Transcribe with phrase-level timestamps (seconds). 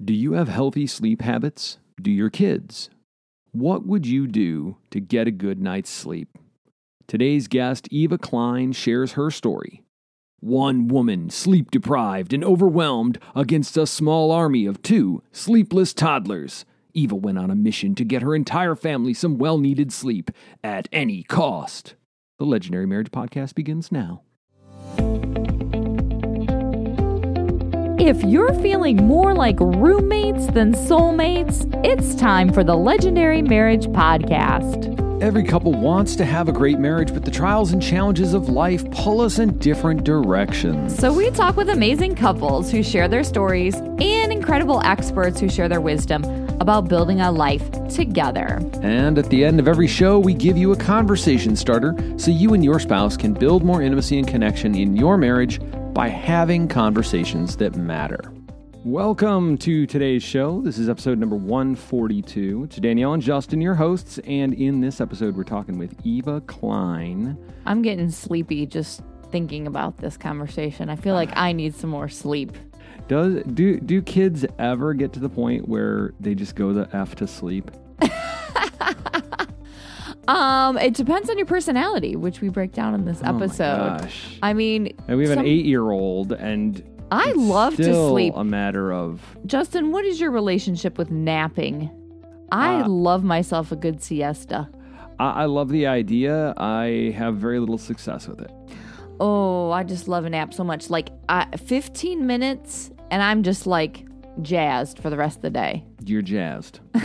[0.00, 1.78] Do you have healthy sleep habits?
[2.00, 2.88] Do your kids?
[3.50, 6.38] What would you do to get a good night's sleep?
[7.08, 9.82] Today's guest, Eva Klein, shares her story.
[10.38, 16.64] One woman, sleep deprived and overwhelmed, against a small army of two sleepless toddlers.
[16.94, 20.30] Eva went on a mission to get her entire family some well needed sleep
[20.62, 21.96] at any cost.
[22.38, 24.22] The Legendary Marriage Podcast begins now.
[28.08, 35.22] If you're feeling more like roommates than soulmates, it's time for the Legendary Marriage Podcast.
[35.22, 38.90] Every couple wants to have a great marriage, but the trials and challenges of life
[38.92, 40.98] pull us in different directions.
[40.98, 45.68] So, we talk with amazing couples who share their stories and incredible experts who share
[45.68, 46.24] their wisdom
[46.62, 48.58] about building a life together.
[48.80, 52.54] And at the end of every show, we give you a conversation starter so you
[52.54, 55.60] and your spouse can build more intimacy and connection in your marriage
[55.98, 58.32] by having conversations that matter.
[58.84, 60.60] Welcome to today's show.
[60.60, 62.66] This is episode number 142.
[62.66, 67.36] It's Danielle and Justin, your hosts, and in this episode, we're talking with Eva Klein.
[67.66, 70.88] I'm getting sleepy just thinking about this conversation.
[70.88, 72.52] I feel like I need some more sleep.
[73.08, 77.16] Does do do kids ever get to the point where they just go the f
[77.16, 77.72] to sleep?
[80.28, 83.98] Um, it depends on your personality, which we break down in this Oh my episode.
[84.02, 84.38] gosh.
[84.42, 88.34] I mean, And we have some- an eight-year-old, and I it's love to still sleep.
[88.36, 91.90] A matter of Justin, what is your relationship with napping?
[92.52, 94.68] I Uh, love myself a good siesta.
[95.18, 96.52] I, I love the idea.
[96.58, 98.50] I have very little success with it.
[99.20, 100.90] Oh, I just love a nap so much.
[100.90, 104.04] Like I, 15 minutes, and I'm just like
[104.42, 105.84] jazzed for the rest of the day.
[106.04, 106.80] You're jazzed.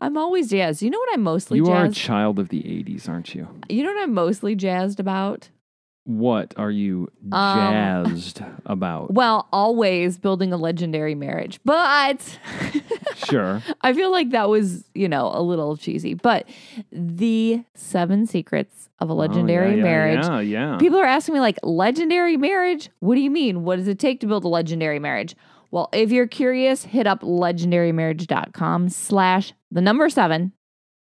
[0.00, 0.82] I'm always jazzed.
[0.82, 1.98] You know what I'm mostly you are a jazzed?
[1.98, 3.48] child of the '80s, aren't you?
[3.68, 5.50] you know what I'm mostly jazzed about?
[6.04, 9.12] What are you Um, jazzed about?
[9.12, 12.38] Well, always building a legendary marriage, but
[13.16, 13.62] Sure.
[13.82, 16.14] I feel like that was, you know, a little cheesy.
[16.14, 16.48] But
[16.90, 20.24] the seven secrets of a legendary Oh, yeah, yeah, marriage.
[20.26, 20.76] Yeah, yeah.
[20.78, 22.88] People are asking me, like, legendary marriage?
[23.00, 23.62] What do you mean?
[23.62, 25.36] What does it take to build a legendary marriage?
[25.70, 30.52] Well, if you're curious, hit up legendarymarriage.com slash the number seven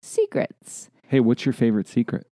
[0.03, 0.91] secrets.
[1.09, 2.27] hey, what's your favorite secret?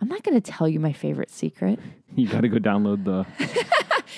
[0.00, 1.78] I'm not going to tell you my favorite secret.
[2.16, 3.26] You got to go download the.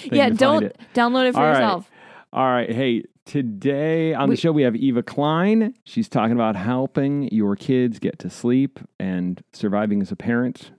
[0.14, 0.78] yeah, don't it.
[0.92, 1.52] download it for All right.
[1.54, 1.90] yourself.
[2.30, 2.70] All right.
[2.70, 5.72] Hey, today on We- the show we have Eva Klein.
[5.84, 10.72] She's talking about helping your kids get to sleep and surviving as a parent.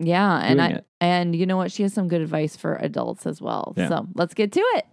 [0.00, 0.86] Yeah, and I it.
[1.00, 1.70] and you know what?
[1.70, 3.72] She has some good advice for adults as well.
[3.76, 3.88] Yeah.
[3.88, 4.84] So let's get to it.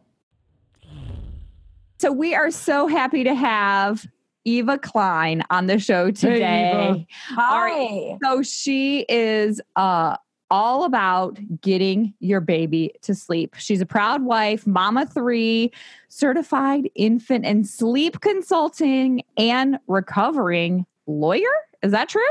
[1.98, 4.06] So we are so happy to have
[4.46, 7.06] Eva Klein on the show today.
[7.30, 7.42] Eva.
[7.42, 8.18] All right.
[8.24, 10.18] So she is uh
[10.52, 13.56] all about getting your baby to sleep.
[13.58, 15.72] She's a proud wife, mama 3,
[16.10, 21.50] certified infant and sleep consulting and recovering lawyer.
[21.82, 22.22] Is that true?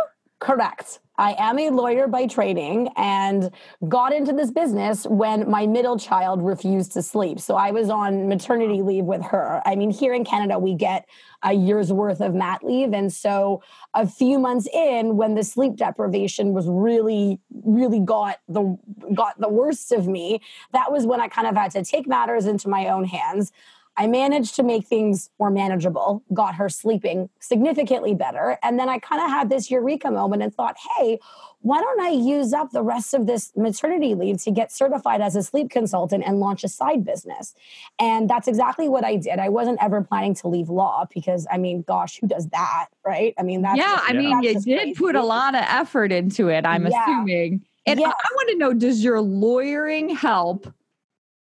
[0.43, 0.99] Correct.
[1.19, 3.49] I am a lawyer by training and
[3.89, 7.39] got into this business when my middle child refused to sleep.
[7.39, 9.63] So I was on maternity leave with her.
[9.65, 11.09] I mean, here in Canada, we get
[11.45, 12.93] a year's worth of mat leave.
[12.93, 13.63] And so
[13.95, 18.77] a few months in, when the sleep deprivation was really, really got the
[19.15, 20.41] got the worst of me,
[20.73, 23.53] that was when I kind of had to take matters into my own hands.
[23.97, 28.59] I managed to make things more manageable, got her sleeping significantly better.
[28.63, 31.19] And then I kind of had this eureka moment and thought, hey,
[31.61, 35.37] why don't I use up the rest of this maternity leave to get certified as
[35.37, 37.55] a sleep consultant and launch a side business?
[37.99, 39.39] And that's exactly what I did.
[39.39, 43.35] I wasn't ever planning to leave law because, I mean, gosh, who does that, right?
[43.39, 44.95] I mean, that's yeah, just- I mean, you did crazy.
[44.95, 47.03] put a lot of effort into it, I'm Yeah.
[47.05, 47.67] assuming.
[47.85, 50.67] And I- I want to know does your lawyering help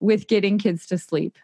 [0.02, 1.38] with getting kids to sleep?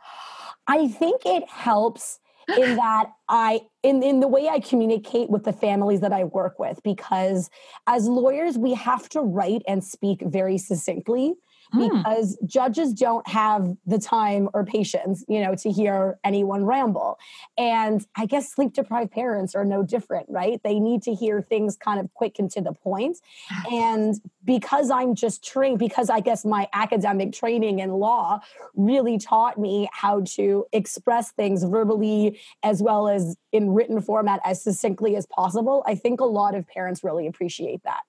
[0.68, 2.20] I think it helps
[2.58, 6.60] in that I in in the way I communicate with the families that I work
[6.60, 7.50] with because
[7.88, 11.36] as lawyers we have to write and speak very succinctly
[11.72, 11.88] Hmm.
[11.88, 17.20] because judges don't have the time or patience, you know, to hear anyone ramble.
[17.58, 20.62] And I guess sleep deprived parents are no different, right?
[20.64, 23.18] They need to hear things kind of quick and to the point.
[23.72, 24.16] And
[24.46, 28.40] because I'm just trained, because I guess my academic training in law
[28.76, 34.64] really taught me how to express things verbally as well as in written format as
[34.64, 38.02] succinctly as possible, I think a lot of parents really appreciate that.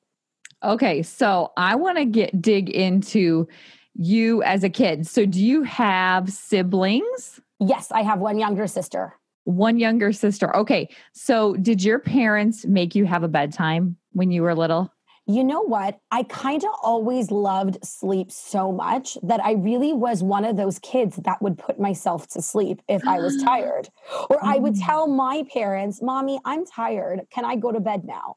[0.64, 3.46] Okay, so I want to get dig into
[3.94, 5.06] you as a kid.
[5.06, 7.40] So do you have siblings?
[7.60, 9.14] Yes, I have one younger sister.
[9.44, 10.54] One younger sister.
[10.56, 10.88] Okay.
[11.12, 14.92] So did your parents make you have a bedtime when you were little?
[15.26, 15.98] You know what?
[16.10, 20.78] I kind of always loved sleep so much that I really was one of those
[20.78, 23.88] kids that would put myself to sleep if I was tired.
[24.30, 24.86] Or I would Mm.
[24.86, 27.26] tell my parents, Mommy, I'm tired.
[27.30, 28.36] Can I go to bed now?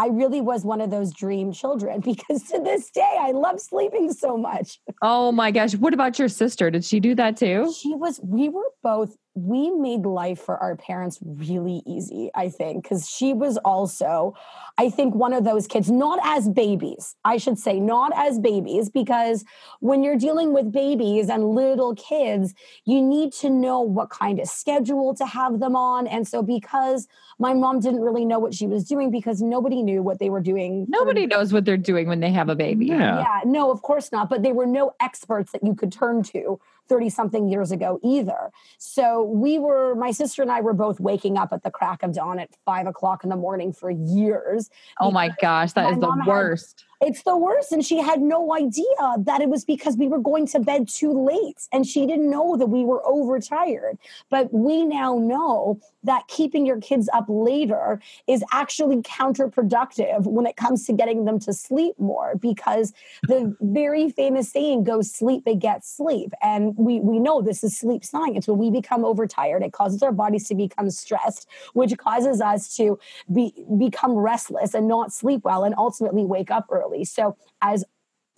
[0.00, 4.10] I really was one of those dream children because to this day, I love sleeping
[4.14, 4.80] so much.
[5.02, 5.74] Oh my gosh.
[5.74, 6.70] What about your sister?
[6.70, 7.70] Did she do that too?
[7.78, 12.82] She was, we were both, we made life for our parents really easy, I think,
[12.82, 14.34] because she was also,
[14.76, 18.90] I think, one of those kids, not as babies, I should say, not as babies,
[18.90, 19.44] because
[19.78, 22.54] when you're dealing with babies and little kids,
[22.84, 26.08] you need to know what kind of schedule to have them on.
[26.08, 27.06] And so, because
[27.38, 30.40] my mom didn't really know what she was doing, because nobody knew what they were
[30.40, 30.86] doing.
[30.88, 32.86] Nobody knows what they're doing when they have a baby.
[32.86, 33.20] Yeah.
[33.20, 34.28] Yeah, no, of course not.
[34.28, 36.58] But they were no experts that you could turn to
[36.90, 38.50] 30 something years ago either.
[38.76, 42.12] So we were, my sister and I were both waking up at the crack of
[42.12, 44.68] dawn at five o'clock in the morning for years.
[45.00, 45.72] Oh my gosh.
[45.72, 46.84] That My is the mom had- worst.
[47.00, 47.72] It's the worst.
[47.72, 48.84] And she had no idea
[49.18, 51.66] that it was because we were going to bed too late.
[51.72, 53.98] And she didn't know that we were overtired.
[54.28, 60.56] But we now know that keeping your kids up later is actually counterproductive when it
[60.56, 62.92] comes to getting them to sleep more because
[63.24, 68.04] the very famous saying goes sleep begets sleep and we we know this is sleep
[68.04, 72.74] science when we become overtired it causes our bodies to become stressed which causes us
[72.74, 72.98] to
[73.32, 77.84] be become restless and not sleep well and ultimately wake up early so as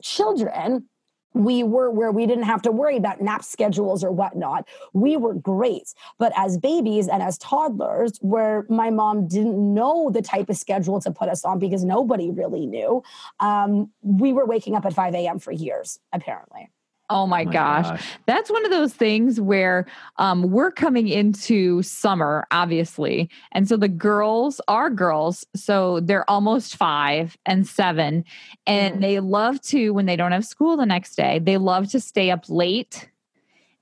[0.03, 0.89] children
[1.35, 4.69] we were where we didn't have to worry about nap schedules or whatnot.
[4.93, 5.95] We were great.
[6.19, 11.01] But as babies and as toddlers, where my mom didn't know the type of schedule
[11.01, 13.03] to put us on because nobody really knew,
[13.41, 15.39] um, we were waking up at 5 a.m.
[15.39, 16.69] for years, apparently.
[17.13, 18.03] Oh my, gosh.
[18.27, 19.87] That's one of those things where
[20.17, 23.31] um, we're coming into summer, obviously.
[23.53, 25.47] And so the girls are girls.
[25.55, 28.25] So they're almost five and seven.
[28.67, 29.01] And Mhm.
[29.01, 32.31] they love to, when they don't have school the next day, they love to stay
[32.31, 33.09] up late.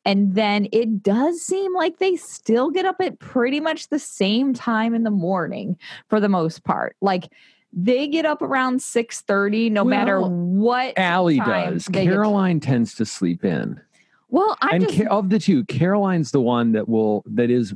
[0.07, 4.55] And then it does seem like they still get up at pretty much the same
[4.55, 5.77] time in the morning
[6.09, 6.97] for the most part.
[7.03, 7.31] Like
[7.73, 11.85] they get up around 6:30 no matter what Allie time does.
[11.87, 13.81] they get- Caroline tends to sleep in.
[14.29, 17.75] Well, I and just Ca- of the two, Caroline's the one that will that is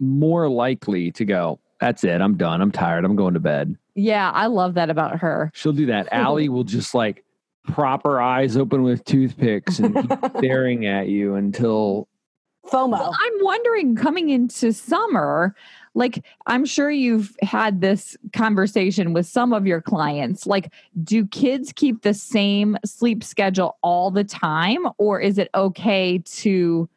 [0.00, 1.60] more likely to go.
[1.80, 2.20] That's it.
[2.20, 2.60] I'm done.
[2.60, 3.04] I'm tired.
[3.04, 3.76] I'm going to bed.
[3.94, 5.50] Yeah, I love that about her.
[5.54, 6.08] She'll do that.
[6.12, 7.24] Allie will just like
[7.64, 12.07] prop her eyes open with toothpicks and keep staring at you until
[12.70, 12.92] FOMO.
[12.92, 15.54] Well, I'm wondering coming into summer,
[15.94, 20.46] like I'm sure you've had this conversation with some of your clients.
[20.46, 20.72] Like,
[21.02, 26.88] do kids keep the same sleep schedule all the time, or is it okay to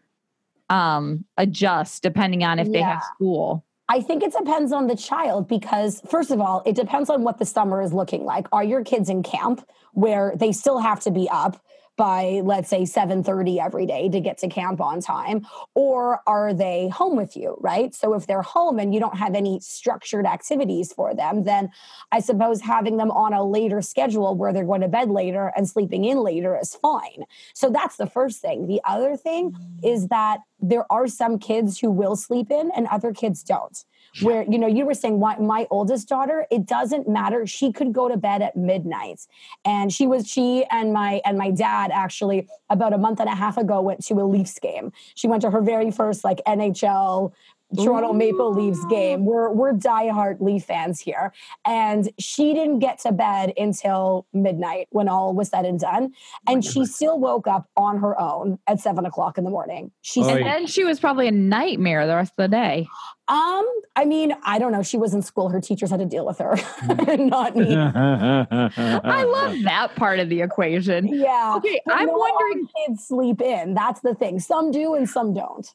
[0.69, 3.65] um adjust depending on if they have school?
[3.89, 7.39] I think it depends on the child because, first of all, it depends on what
[7.39, 8.47] the summer is looking like.
[8.53, 11.61] Are your kids in camp where they still have to be up
[12.01, 15.45] by, let's say, 7:30 every day to get to camp on time?
[15.75, 17.93] Or are they home with you, right?
[17.93, 21.69] So if they're home and you don't have any structured activities for them, then
[22.11, 25.69] I suppose having them on a later schedule where they're going to bed later and
[25.69, 27.23] sleeping in later is fine.
[27.53, 28.65] So that's the first thing.
[28.65, 29.57] The other thing mm.
[29.83, 33.85] is that there are some kids who will sleep in and other kids don't
[34.21, 37.47] where you know you were saying why my oldest daughter it doesn't matter.
[37.47, 39.21] She could go to bed at midnight.
[39.63, 43.35] And she was she and my and my dad actually about a month and a
[43.35, 44.91] half ago went to a leafs game.
[45.15, 47.31] She went to her very first like nhl
[47.75, 49.25] Toronto Maple Leafs game.
[49.25, 51.33] We're we're diehard Leaf fans here,
[51.65, 56.13] and she didn't get to bed until midnight when all was said and done,
[56.47, 59.91] and she still woke up on her own at seven o'clock in the morning.
[60.01, 62.87] She Oh, And then she was probably a nightmare the rest of the day.
[63.27, 64.83] Um, I mean, I don't know.
[64.83, 65.47] She was in school.
[65.49, 66.57] Her teachers had to deal with her,
[67.17, 67.75] not me.
[67.75, 71.07] I love that part of the equation.
[71.07, 71.53] Yeah.
[71.57, 72.67] Okay, But I'm not all wondering.
[72.87, 73.73] kids sleep in.
[73.73, 74.39] That's the thing.
[74.39, 75.73] Some do and some don't.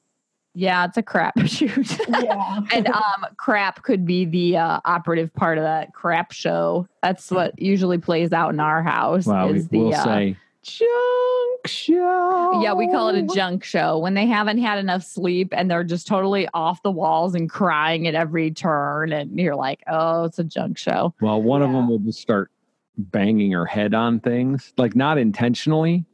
[0.57, 2.01] Yeah, it's a crapshoot.
[2.09, 2.61] Yeah.
[2.73, 7.61] and um crap could be the uh, operative part of that crap show that's what
[7.61, 12.61] usually plays out in our house wow, we, is the we'll uh, say junk show.
[12.63, 15.85] yeah we call it a junk show when they haven't had enough sleep and they're
[15.85, 20.39] just totally off the walls and crying at every turn and you're like oh it's
[20.39, 22.51] a junk show Well, one of them will just start
[22.99, 26.05] banging her head on things, like not intentionally.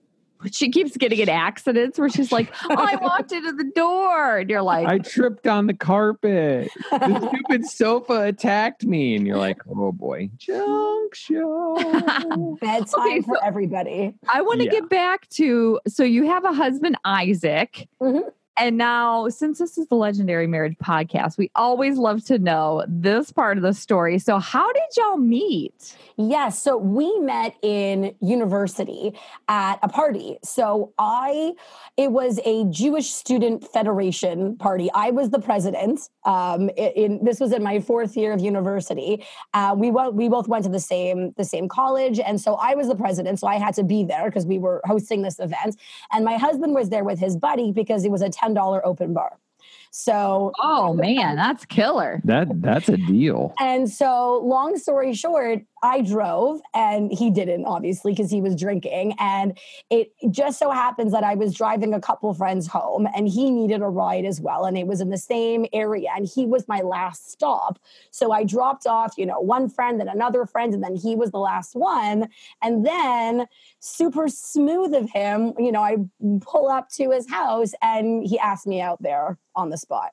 [0.42, 4.38] But she keeps getting in accidents where she's like oh, i walked into the door
[4.38, 6.70] and you're like I tripped on the carpet.
[6.90, 13.42] The stupid sofa attacked me, and you're like, "Oh boy, junk show." Bedtime Okay, for
[13.44, 14.14] everybody.
[14.28, 14.72] I want to Yeah.
[14.72, 17.88] get back to so you have a husband, Isaac.
[18.00, 18.22] Mhm.
[18.58, 23.32] And now, since this is the Legendary Marriage podcast, we always love to know this
[23.32, 24.18] part of the story.
[24.18, 25.96] So, how did y'all meet?
[26.16, 26.62] Yes.
[26.62, 29.14] So we met in university
[29.48, 30.38] at a party.
[30.42, 31.52] So I,
[31.96, 34.90] it was a Jewish Student Federation party.
[34.94, 36.08] I was the president.
[36.24, 39.24] Um, in, this was in my fourth year of university.
[39.54, 42.74] Uh, we went, we both went to the same the same college, and so I
[42.74, 43.40] was the president.
[43.40, 45.76] So I had to be there because we were hosting this event,
[46.12, 49.12] and my husband was there with his buddy because it was a ten dollar open
[49.14, 49.38] bar.
[49.90, 52.20] So Oh man, that's killer.
[52.24, 53.54] That that's a deal.
[53.60, 59.14] and so, long story short, I drove and he didn't, obviously, because he was drinking.
[59.18, 59.58] And
[59.90, 63.82] it just so happens that I was driving a couple friends home and he needed
[63.82, 64.64] a ride as well.
[64.64, 67.78] And it was in the same area and he was my last stop.
[68.10, 71.32] So I dropped off, you know, one friend and another friend, and then he was
[71.32, 72.28] the last one.
[72.62, 73.46] And then,
[73.80, 75.96] super smooth of him, you know, I
[76.40, 80.12] pull up to his house and he asked me out there on the spot.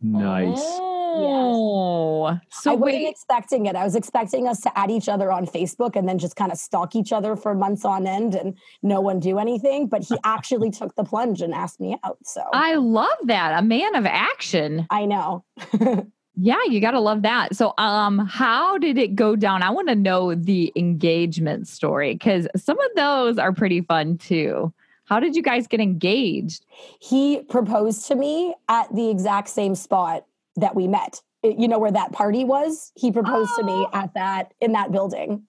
[0.00, 0.60] Nice.
[0.60, 2.07] Oh,
[2.50, 3.76] so I wasn't wait, expecting it.
[3.76, 6.58] I was expecting us to add each other on Facebook and then just kind of
[6.58, 9.86] stalk each other for months on end and no one do anything.
[9.88, 12.18] But he actually took the plunge and asked me out.
[12.24, 13.58] So I, love that.
[13.58, 14.86] A man of action.
[14.90, 15.44] I know.
[16.40, 17.56] Yeah, you got to love that.
[17.56, 19.64] So, um, how did it go down?
[19.64, 24.72] I want to know the engagement story because some of those are pretty fun too.
[25.06, 26.64] How did you guys get engaged?
[27.00, 31.22] he proposed to me at the exact same spot that we met.
[31.42, 32.92] You know where that party was?
[32.96, 33.90] He proposed to me Oh.
[33.92, 35.44] at that in that building.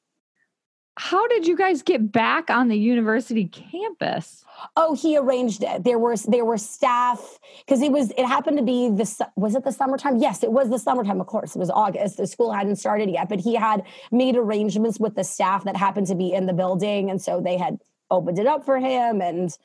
[0.98, 4.44] How did you guys get back on the university campus?
[4.76, 5.86] Oh, he arranged it.
[5.86, 9.56] There were there were staff because it was it happened to be the su- was
[9.56, 10.18] it the summertime?
[10.18, 11.22] Yes, it was the summertime.
[11.22, 12.18] Of course, it was August.
[12.18, 16.08] The school hadn't started yet, but he had made arrangements with the staff that happened
[16.08, 17.80] to be in the building, and so they had
[18.12, 19.58] opened it up for him, and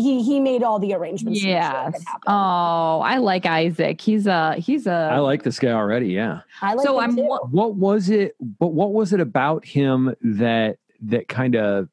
[0.00, 1.42] he he made all the arrangements.
[1.42, 1.60] Yeah.
[1.60, 2.02] make sure Yes.
[2.02, 2.22] it happened.
[2.28, 4.00] Oh, I like Isaac.
[4.00, 4.92] He's a he's a.
[5.12, 6.08] I like this guy already.
[6.08, 6.40] Yeah.
[6.62, 7.38] I like so him I'm too.
[7.50, 8.34] What was it?
[8.40, 11.88] But what was it about him that that kind of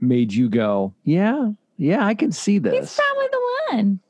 [0.00, 2.74] made you go, yeah, yeah, I can see this.
[2.74, 4.00] he's probably the one.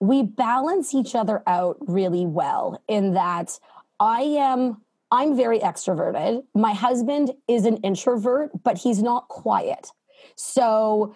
[0.00, 3.58] we balance each other out really well in that
[4.00, 6.42] I am I'm very extroverted.
[6.54, 9.92] My husband is an introvert, but he's not quiet.
[10.34, 11.14] So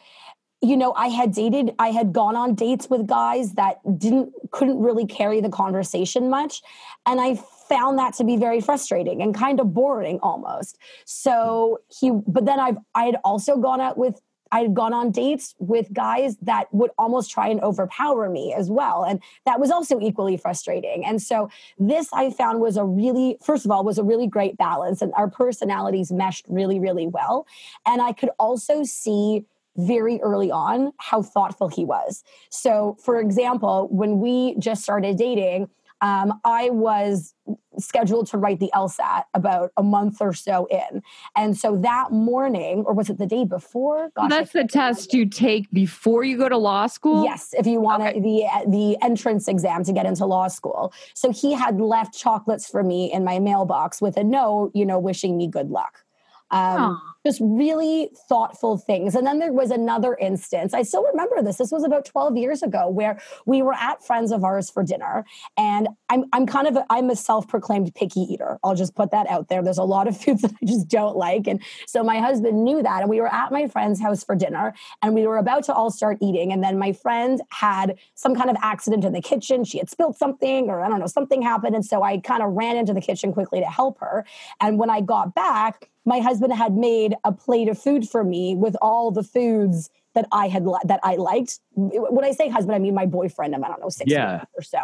[0.60, 4.80] you know, I had dated, I had gone on dates with guys that didn't, couldn't
[4.80, 6.62] really carry the conversation much.
[7.06, 7.36] And I
[7.68, 10.78] found that to be very frustrating and kind of boring almost.
[11.04, 15.12] So he, but then I've, I had also gone out with, I had gone on
[15.12, 19.04] dates with guys that would almost try and overpower me as well.
[19.04, 21.04] And that was also equally frustrating.
[21.04, 24.56] And so this I found was a really, first of all, was a really great
[24.56, 27.46] balance and our personalities meshed really, really well.
[27.86, 29.44] And I could also see
[29.78, 32.23] very early on how thoughtful he was.
[32.50, 35.70] So, for example, when we just started dating,
[36.00, 37.35] um, I was
[37.78, 41.02] scheduled to write the LSAT about a month or so in.
[41.35, 44.11] And so that morning, or was it the day before?
[44.14, 47.25] Gosh, That's the test you take before you go to law school.
[47.25, 48.20] Yes, if you want Okay.
[48.20, 50.92] the the entrance exam to get into law school.
[51.14, 54.99] So he had left chocolates for me in my mailbox with a note, you know,
[55.00, 56.04] wishing me good luck.
[56.50, 59.14] Um, just really thoughtful things.
[59.14, 60.73] And then there was another instance.
[60.73, 61.57] I still remember this.
[61.59, 65.26] This was about 12 years ago where we were at friends of ours for dinner.
[65.57, 68.59] And I'm I'm kind of a, I'm a self-proclaimed picky eater.
[68.64, 69.62] I'll just put that out there.
[69.62, 71.47] There's a lot of foods that I just don't like.
[71.47, 73.02] And so my husband knew that.
[73.02, 75.90] And we were at my friend's house for dinner and we were about to all
[75.90, 76.52] start eating.
[76.52, 79.64] And then my friend had some kind of accident in the kitchen.
[79.64, 81.75] She had spilled something, or I don't know, something happened.
[81.75, 84.25] And so I kind of ran into the kitchen quickly to help her.
[84.61, 88.54] And when I got back, my husband had made a plate of food for me
[88.56, 91.60] with all the foods that I had li- that I liked.
[91.74, 93.54] When I say husband, I mean my boyfriend.
[93.54, 94.44] of, I don't know six Yeah.
[94.56, 94.78] or so.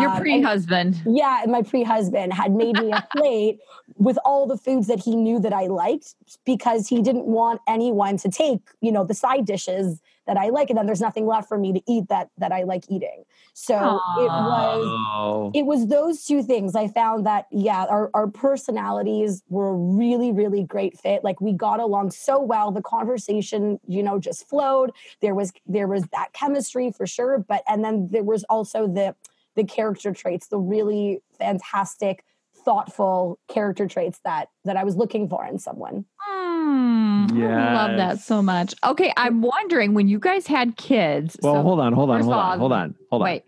[0.00, 1.00] Your Um, pre-husband.
[1.06, 3.58] yeah, and my pre-husband had made me a plate
[3.96, 6.14] with all the foods that he knew that I liked
[6.44, 10.70] because he didn't want anyone to take, you know, the side dishes that I like,
[10.70, 13.24] and then there's nothing left for me to eat that that I like eating.
[13.54, 13.76] So
[14.18, 19.70] it was it was those two things i found that yeah our, our personalities were
[19.70, 21.24] a really really great fit.
[21.24, 22.70] Like we got along so well.
[22.70, 24.92] The conversation you know just flowed.
[25.20, 29.14] There was there was that chemistry for sure but and then there was also the
[29.54, 32.24] the character traits the really fantastic
[32.66, 38.18] thoughtful character traits that that i was looking for in someone Mm, I love that
[38.18, 38.74] so much.
[38.84, 41.36] Okay, I'm wondering when you guys had kids.
[41.42, 43.26] well, so- hold on, hold on, hold on, hold on, hold on.
[43.26, 43.44] Wait,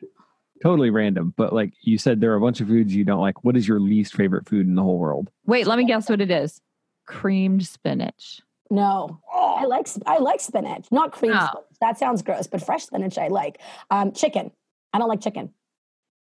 [0.63, 3.45] Totally random, but like you said, there are a bunch of foods you don't like.
[3.45, 5.31] What is your least favorite food in the whole world?
[5.47, 5.67] wait.
[5.67, 6.61] Let me guess what it is.
[7.07, 8.41] Creamed spinach.
[8.71, 11.47] No, I like I like spinach, not cream Oh.
[11.47, 11.65] spinach.
[11.81, 13.61] That sounds gross, but fresh spinach I like.
[13.91, 14.51] Um, chicken.
[14.93, 15.51] I don't like chicken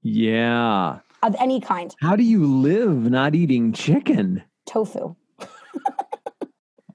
[0.03, 0.99] Yeah.
[1.23, 1.95] Of any kind.
[2.01, 4.43] How do you live not eating chicken?
[4.67, 5.15] Tofu.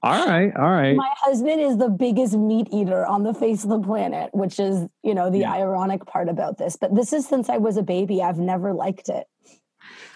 [0.00, 0.54] All right.
[0.56, 0.94] All right.
[0.94, 4.88] My husband is the biggest meat eater on the face of the planet, which is,
[5.02, 5.52] you know, the Yeah.
[5.54, 6.76] ironic part about this.
[6.76, 8.22] But this is since I was a baby.
[8.22, 9.26] I've never liked it.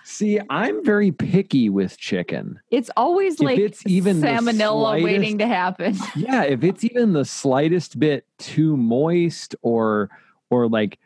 [0.05, 2.61] See, I'm very picky with chicken.
[2.71, 5.97] It's always If like it's even salmonella waiting to happen.
[6.17, 10.11] Yeah, if it's even the slightest bit too moist or
[10.51, 10.99] or like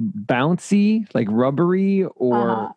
[0.00, 2.72] bouncy, like rubbery or Uh-huh.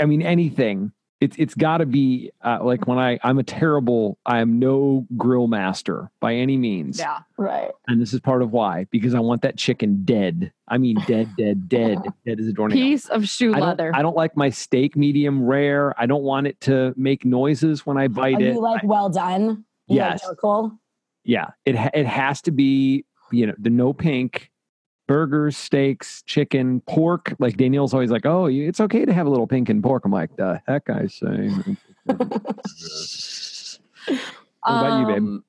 [0.00, 0.92] I mean anything.
[1.20, 5.06] It's it's got to be uh, like when I I'm a terrible I am no
[5.16, 6.98] grill master by any means.
[6.98, 7.20] Yeah.
[7.38, 7.70] Right.
[7.86, 10.52] And this is part of why because I want that chicken dead.
[10.68, 12.76] I mean dead dead dead dead as a doornail.
[12.76, 13.90] Piece of shoe I leather.
[13.94, 15.94] I don't like my steak medium rare.
[15.98, 18.54] I don't want it to make noises when I bite Are it.
[18.54, 19.64] you like well done?
[19.86, 20.22] You like Yes.
[20.22, 20.72] charcoal?
[21.24, 24.50] yeah, it ha- it has to be you know the no pink
[25.06, 27.34] burgers, steaks, chicken, pork.
[27.38, 30.04] Like Danielle's always like, oh, it's okay to have a little pink and pork.
[30.04, 31.50] I'm like, the heck I say.
[34.66, 35.16] What about you, babe?
[35.18, 35.44] Um,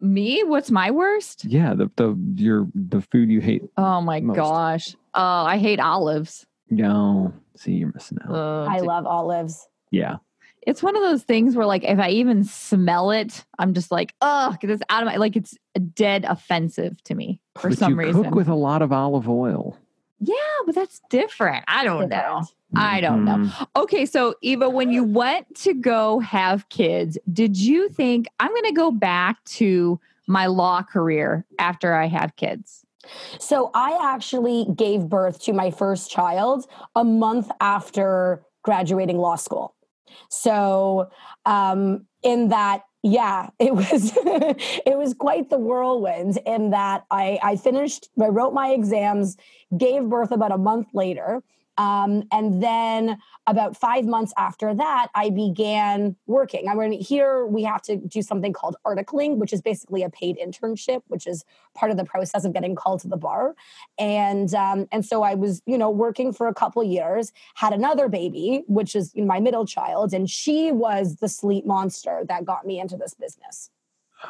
[0.00, 0.42] Me?
[0.44, 1.44] What's my worst?
[1.44, 3.62] yeah, the the your the food you hate.
[3.76, 4.36] Oh my Most.
[4.36, 4.94] gosh.
[5.14, 6.46] Uh, I hate olives.
[6.70, 8.34] No, see, you're missing out.
[8.34, 9.68] Uh, I d- love olives.
[9.90, 10.16] yeah,
[10.62, 14.14] it's one of those things where, like, if I even smell it, I'm just like,
[14.22, 15.16] ugh, get this out of my.
[15.16, 15.56] Like, it's
[15.94, 18.24] dead offensive to me for but some you reason.
[18.24, 19.76] cook with a lot of olive oil.
[20.20, 20.34] yeah,
[20.66, 21.64] but that's different.
[21.68, 22.44] I don't know.
[22.76, 23.36] I don't know.
[23.36, 23.66] Mhm.
[23.76, 28.64] Okay, so Eva, when you went to go have kids, did you think I'm going
[28.64, 32.84] to go back to my law career after I have kids?
[33.38, 39.74] So I actually gave birth to my first child a month after graduating law school.
[40.30, 41.10] So
[41.44, 46.38] um, in that, yeah, it was it was quite the whirlwind.
[46.46, 49.36] In that I I finished, I wrote my exams,
[49.76, 51.42] gave birth about a month later.
[51.76, 56.68] Um, and then about five months after that, I began working.
[56.68, 60.38] I mean, here we have to do something called articling, which is basically a paid
[60.38, 63.54] internship, which is part of the process of getting called to the bar.
[63.98, 68.08] And um, and so I was, you know, working for a couple years, had another
[68.08, 72.80] baby, which is my middle child, and she was the sleep monster that got me
[72.80, 73.70] into this business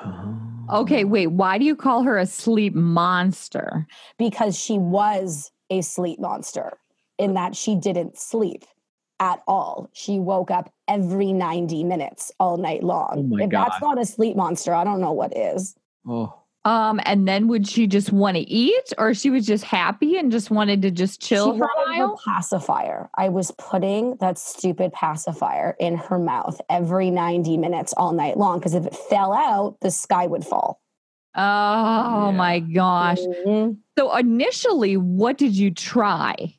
[0.02, 0.40] Oh.
[0.72, 3.86] Okay, wait, why do you call her a sleep monster?
[4.18, 6.78] because she was a sleep monster
[7.18, 8.64] in that she didn't sleep
[9.20, 9.88] at all.
[9.92, 13.14] She woke up every 90 minutes all night long.
[13.16, 15.74] Oh my if that's not a sleep monster, I don't know what is.
[16.06, 16.34] Oh.
[16.66, 20.32] Um, and then would she just want to eat, or she was just happy and
[20.32, 22.20] just wanted to just chill she for a wanted her while?
[22.24, 23.10] pacifier.
[23.16, 28.60] I was putting that stupid pacifier in her mouth every 90 minutes all night long
[28.60, 30.80] because if it fell out, the sky would fall.
[31.34, 32.30] Oh Yeah.
[32.30, 33.18] my gosh!
[33.20, 33.76] Mhm.
[33.98, 36.54] So initially, what did you try?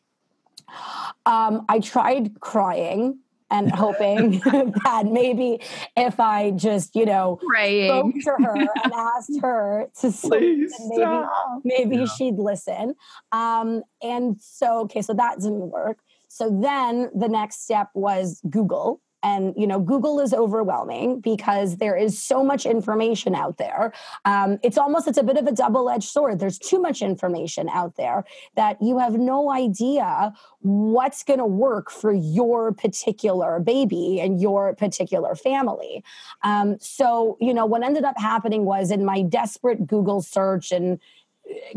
[1.26, 3.20] Um, I tried crying
[3.52, 4.40] and hoping
[4.84, 5.60] that maybe
[5.96, 8.22] if I just, you know, spoke Praying.
[8.24, 11.62] to her and asked her to sleep, Please maybe stop.
[11.64, 12.06] maybe Yeah.
[12.06, 12.96] she'd listen.
[13.32, 16.00] Um, and so, okay, so that didn't work.
[16.28, 19.00] So then the next step was Google.
[19.24, 23.94] And you know, Google is overwhelming because there is so much information out there.
[24.26, 26.40] Um, it's almost it's a bit of a double-edged sword.
[26.40, 28.24] There's too much information out there
[28.56, 34.76] that you have no idea what's going to work for your particular baby and your
[34.76, 36.04] particular family.
[36.44, 41.00] Um, so, you know, what ended up happening was in my desperate Google search and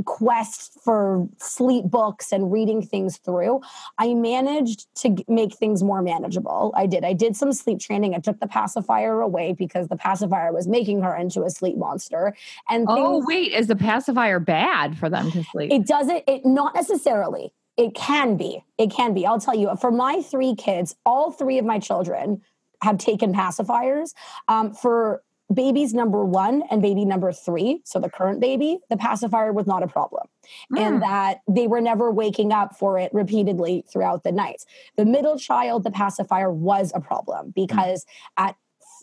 [0.04, 3.60] quest for sleep books and reading things through,
[3.98, 6.72] I managed to make things more manageable.
[6.76, 7.04] I did.
[7.04, 8.14] I did some sleep training.
[8.14, 12.34] I took the pacifier away because the pacifier was making her into a sleep monster.
[12.68, 15.72] And Oh wait, is the pacifier bad for them to sleep?
[15.72, 17.52] it doesn't, it not necessarily.
[17.76, 18.64] It can be.
[18.76, 19.24] It can be.
[19.24, 22.42] I'll tell you, for my three kids, all three of my children
[22.82, 24.14] have taken pacifiers.
[24.48, 29.52] Um, for babies number one and baby number three, so the current baby, the pacifier
[29.52, 30.26] was not a problem.
[30.72, 30.80] Mm.
[30.80, 34.64] And that they were never waking up for it repeatedly throughout the night.
[34.96, 38.04] The middle child, the pacifier was a problem because
[38.37, 38.56] at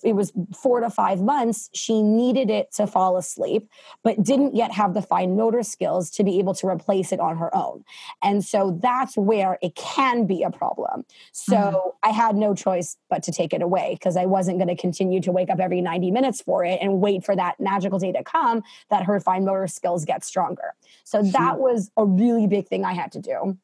[0.03, 3.69] it was four to five months, she needed it to fall asleep,
[4.03, 7.37] but didn't yet have the fine motor skills to be able to replace it on
[7.37, 7.83] her own.
[8.21, 11.05] And so that's where it can be a problem.
[11.31, 11.91] So Mhm.
[12.03, 15.21] I had no choice but to take it away because I wasn't going to continue
[15.21, 18.23] to wake up every 90 minutes for it and wait for that magical day to
[18.23, 20.73] come that her fine motor skills get stronger.
[21.03, 23.57] So that was a really big thing I had to do.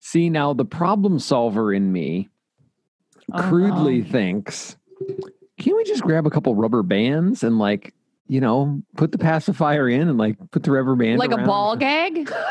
[0.00, 2.28] See, now the problem solver in me
[3.34, 4.04] crudely no.
[4.08, 4.76] thinks,
[5.58, 7.94] can we just grab a couple rubber bands and like
[8.28, 11.76] you know, put the pacifier in and like put the rubber band like a ball
[11.76, 12.32] gag.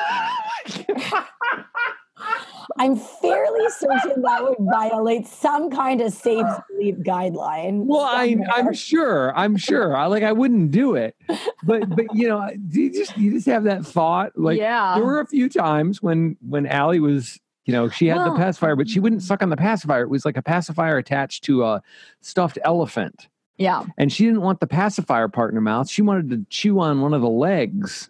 [2.77, 7.85] I'm fairly certain that would violate some kind of safe sleep guideline.
[7.85, 8.49] Well, I, somewhere.
[8.53, 9.37] I'm sure.
[9.37, 9.95] I'm sure.
[9.95, 10.23] I like.
[10.23, 11.15] I wouldn't do it,
[11.63, 14.33] but but you know, do you just you just have that thought?
[14.35, 14.95] Like yeah.
[14.95, 18.39] there were a few times when when Allie was, you know, she had Well- the
[18.39, 20.03] pacifier, but she wouldn't suck on the pacifier.
[20.03, 21.81] It was like a pacifier attached to a
[22.21, 23.85] stuffed elephant, yeah.
[23.97, 25.89] and she didn't want the pacifier part in her mouth.
[25.89, 28.09] She wanted to chew on one of the legs.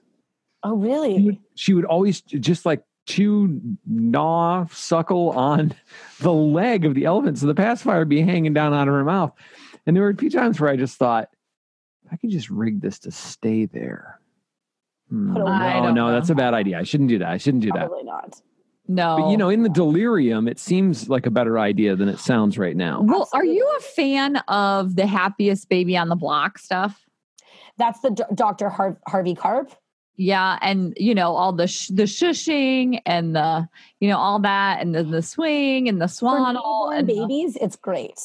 [0.63, 1.23] Oh, She really?
[1.23, 5.73] would, she would always just like chew, gnaw, suckle on
[6.19, 9.03] the leg of the elephant, so the pacifier would be hanging down out of her
[9.03, 9.31] mouth.
[9.85, 11.29] And there were a few times where I just thought,
[12.11, 14.19] I could just rig this to stay there.
[15.09, 16.11] Hmm, no, I don't no, know.
[16.13, 16.79] that's a bad idea.
[16.79, 17.27] I shouldn't do that.
[17.29, 17.87] I shouldn't do that.
[17.87, 18.41] Probably not.
[18.88, 19.17] No.
[19.19, 22.58] But you know, in the delirium, it seems like a better idea than it sounds
[22.58, 23.02] right now.
[23.02, 27.02] well, are you a fan of the happiest baby on the block stuff?
[27.78, 28.69] That's the D- Dr.
[28.69, 29.71] Har- Harvey Karp.
[30.17, 33.67] Yeah, and you know all the sh- the shushing and the
[34.00, 37.19] you know all that and the, the swing and the For swaddle newborn and the-
[37.19, 38.17] babies, it's great.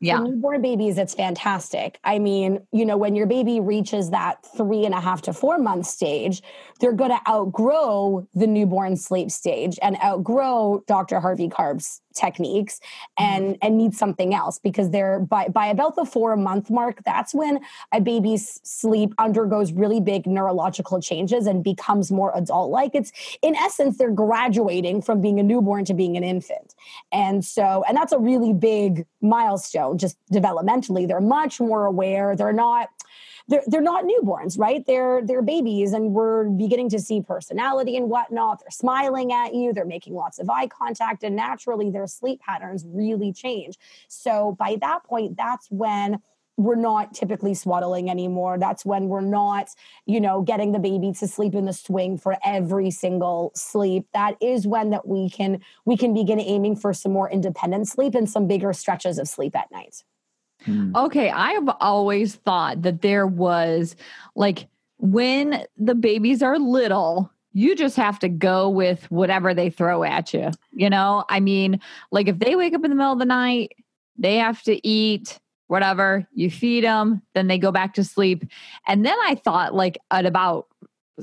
[0.00, 1.98] Yeah, For newborn babies, it's fantastic.
[2.04, 5.58] I mean, you know, when your baby reaches that three and a half to four
[5.58, 6.40] month stage,
[6.80, 11.18] they're going to outgrow the newborn sleep stage and outgrow Dr.
[11.18, 12.80] Harvey Karp's techniques
[13.18, 13.58] and mm-hmm.
[13.62, 17.60] and need something else because they're by by about the four month mark that's when
[17.92, 23.54] a baby's sleep undergoes really big neurological changes and becomes more adult like it's in
[23.56, 26.74] essence they're graduating from being a newborn to being an infant.
[27.12, 31.06] And so and that's a really big milestone just developmentally.
[31.06, 32.36] They're much more aware.
[32.36, 32.88] They're not
[33.48, 34.84] they're, they're not newborns, right?
[34.86, 38.60] They're they're babies, and we're beginning to see personality and whatnot.
[38.60, 42.84] They're smiling at you, they're making lots of eye contact, and naturally their sleep patterns
[42.86, 43.78] really change.
[44.08, 46.20] So by that point, that's when
[46.58, 48.58] we're not typically swaddling anymore.
[48.58, 49.68] That's when we're not,
[50.06, 54.06] you know, getting the baby to sleep in the swing for every single sleep.
[54.12, 58.14] That is when that we can we can begin aiming for some more independent sleep
[58.14, 60.02] and some bigger stretches of sleep at night.
[60.64, 60.94] Hmm.
[60.94, 63.96] Okay, I have always thought that there was
[64.34, 64.68] like
[64.98, 70.34] when the babies are little, you just have to go with whatever they throw at
[70.34, 70.50] you.
[70.72, 73.72] You know, I mean, like if they wake up in the middle of the night,
[74.16, 78.44] they have to eat whatever, you feed them, then they go back to sleep.
[78.86, 80.66] And then I thought like at about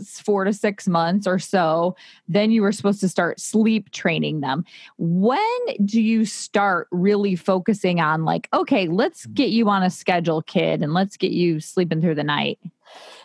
[0.04, 1.96] four to six months or so,
[2.28, 4.66] then you were supposed to start sleep training them.
[4.98, 5.40] When
[5.84, 9.34] do you start really focusing on, like, okay, let's mm.
[9.34, 12.60] get you on a schedule, kid, and let's get you sleeping through the night?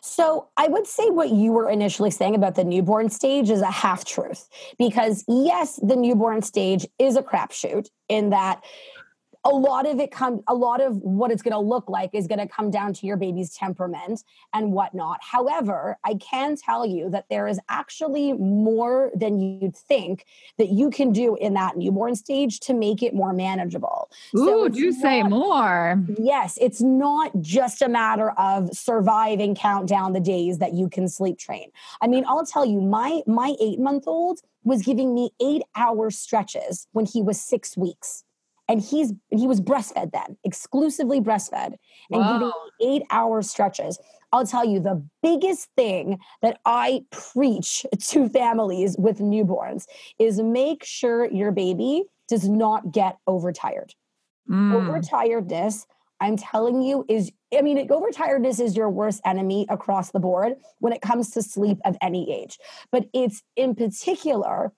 [0.01, 3.71] So I would say what you were initially saying about the newborn stage is a
[3.71, 8.65] half truth because yes, the newborn stage is a crapshoot in that
[9.45, 12.27] a lot of it come a lot of what it's going to look like is
[12.27, 14.23] going to come down to your baby's temperament
[14.53, 20.27] and whatnot however i can tell you that there is actually more than you'd think
[20.59, 24.65] that you can do in that newborn stage to make it more manageable So Ooh,
[24.67, 26.05] it's do say not- more.
[26.19, 31.09] Yes, it's not just a matter of surviving count down the days that you can
[31.09, 31.71] sleep train.
[32.01, 36.11] I mean, I'll tell you, my my eight month old was giving me eight hour
[36.11, 38.25] stretches when he was six weeks.
[38.71, 41.75] And he's he was breastfed then, exclusively breastfed,
[42.13, 42.53] and giving Wow.
[42.81, 43.99] me eight hour stretches.
[44.33, 49.87] I'll tell you the biggest thing that I preach to families with newborns
[50.21, 53.95] is make sure your baby does not get overtired
[54.49, 54.73] Mm.
[54.73, 55.87] overtiredness
[56.21, 60.93] i'm telling you is i mean overtiredness is your worst enemy across the board when
[60.93, 62.59] it comes to sleep of any age
[62.91, 64.73] but it's in particular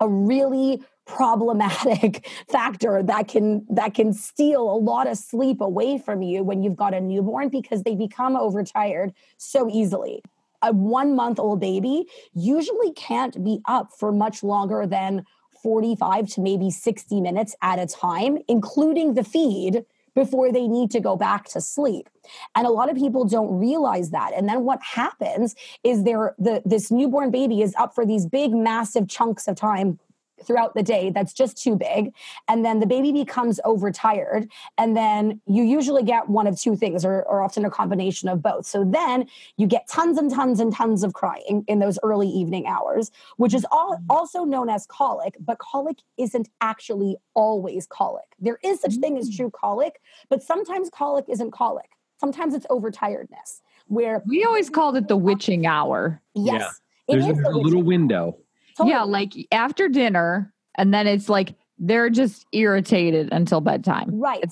[0.00, 6.22] a really problematic factor that can that can steal a lot of sleep away from
[6.22, 10.22] you when you've got a newborn because they become overtired so easily
[10.62, 15.24] a one month old baby usually can't be up for much longer than
[15.62, 21.00] 45 to maybe 60 minutes at a time, including the feed before they need to
[21.00, 22.08] go back to sleep.
[22.56, 24.32] And a lot of people don't realize that.
[24.34, 28.52] And then what happens is there the this newborn baby is up for these big
[28.52, 29.98] massive chunks of time
[30.44, 32.12] throughout the day that's just too big
[32.48, 37.04] and then the baby becomes overtired and then you usually get one of two things
[37.04, 38.66] or, or often a combination of both.
[38.66, 42.66] So then you get tons and tons and tons of crying in those early evening
[42.66, 44.04] hours which is all, mm-hmm.
[44.10, 48.24] also known as colic but colic isn't actually always colic.
[48.38, 49.36] There is such thing as mm.
[49.36, 51.90] true colic but sometimes colic isn't colic.
[52.20, 56.20] Sometimes it's overtiredness where We always called it the witching hour.
[56.34, 56.80] yes.
[57.08, 58.36] It There's a, the a little window.
[58.86, 64.10] Yeah, like after dinner, and then it's like They're just irritated until bedtime.
[64.12, 64.44] Right.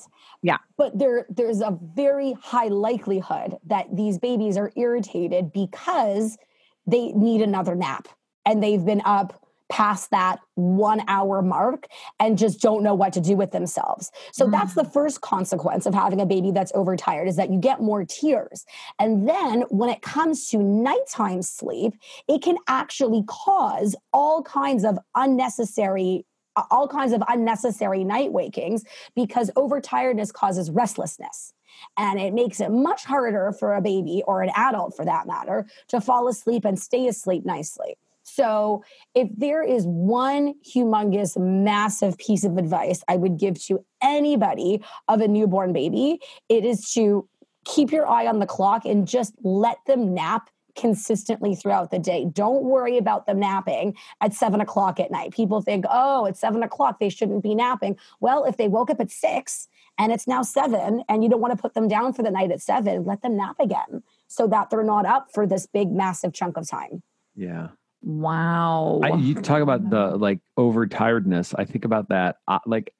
[0.42, 0.58] yeah.
[0.76, 6.38] But there there's a very high likelihood that these babies are irritated because
[6.86, 8.08] they need another nap
[8.44, 11.86] and they've been up past that one hour mark
[12.20, 14.10] and just don't know what to do with themselves.
[14.32, 14.92] So that's the mm.
[14.92, 18.64] first consequence of having a baby that's overtired is that you get more tears.
[18.98, 21.94] And then when it comes to nighttime sleep,
[22.28, 26.24] it can actually cause all kinds of unnecessary
[26.70, 28.82] all kinds of unnecessary night wakings
[29.14, 31.52] because overtiredness causes restlessness.
[31.98, 35.66] And it makes it much harder for a baby or an adult for that matter
[35.88, 37.96] to fall asleep and stay asleep nicely.
[38.28, 38.82] So,
[39.14, 45.20] if there is one humongous, massive piece of advice I would give to anybody of
[45.20, 47.28] a newborn baby, it is to
[47.64, 52.26] keep your eye on the clock and just let them nap consistently throughout the day.
[52.30, 55.32] Don't worry about them napping at seven o'clock at night.
[55.32, 57.96] People think, oh, it's seven o'clock, they shouldn't be napping.
[58.20, 61.56] Well, if they woke up at six and it's now seven and you don't want
[61.56, 64.68] to put them down for the night at seven, let them nap again so that
[64.68, 67.02] they're not up for this big, massive chunk of time.
[67.36, 67.68] Yeah.
[68.06, 69.00] Wow.
[69.02, 71.54] I, you talk about the like overtiredness.
[71.58, 72.36] I think about that.
[72.46, 72.94] Uh, like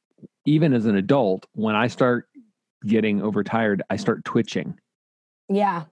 [0.47, 2.29] even as an adult, when I start
[2.85, 4.79] getting overtired, I start twitching.
[5.49, 5.85] Yeah.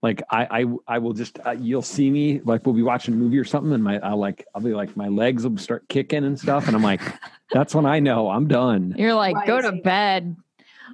[0.00, 3.16] Like I, I, I will just uh, you'll see me like we'll be watching a
[3.16, 6.22] movie or something, and my I'll like I'll be like my legs will start kicking
[6.22, 7.00] and stuff, and I'm like,
[7.52, 8.94] that's when I know I'm done.
[8.96, 10.36] You're like, go to bed.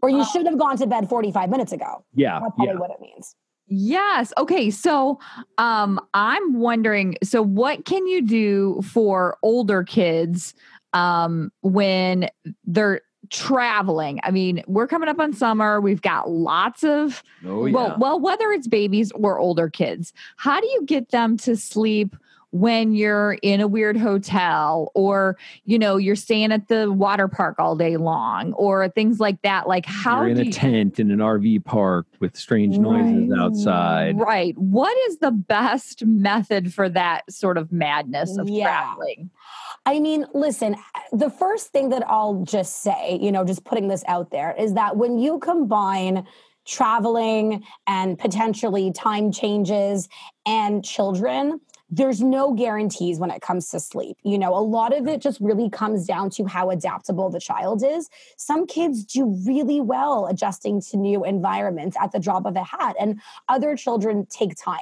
[0.00, 0.24] Or you Oh.
[0.32, 2.02] should have gone to bed 45 minutes ago.
[2.14, 2.80] Yeah, That's probably yeah.
[2.80, 3.36] what it means.
[3.66, 4.32] Yes.
[4.38, 4.70] Okay.
[4.70, 5.18] So
[5.58, 10.54] um I'm wondering so what can you do for older kids
[10.92, 12.28] um when
[12.64, 14.20] they're traveling?
[14.24, 15.80] I mean, we're coming up on summer.
[15.80, 17.72] We've got lots of Oh yeah.
[17.72, 22.14] well, well, whether it's babies or older kids, how do you get them to sleep
[22.52, 27.56] when you're in a weird hotel or you know you're staying at the water park
[27.58, 29.66] all day long or things like that?
[29.66, 33.30] Like how You're in do a you, tent in an RV park with strange noises
[33.30, 33.38] Right.
[33.38, 34.18] outside.
[34.18, 34.56] Right.
[34.58, 38.64] What is the best method for that sort of madness of Yeah.
[38.64, 39.30] traveling?
[39.86, 40.76] I mean, listen,
[41.10, 44.74] the first thing that I'll just say, you know, just putting this out there is
[44.74, 46.24] that when you combine
[46.64, 50.08] traveling and potentially time changes
[50.46, 51.60] and children,
[51.94, 54.16] there's no guarantees when it comes to sleep.
[54.24, 57.84] You know, a lot of it just really comes down to how adaptable the child
[57.84, 58.08] is.
[58.38, 62.96] Some kids do really well adjusting to new environments at the drop of a hat,
[62.98, 64.78] and other children take time.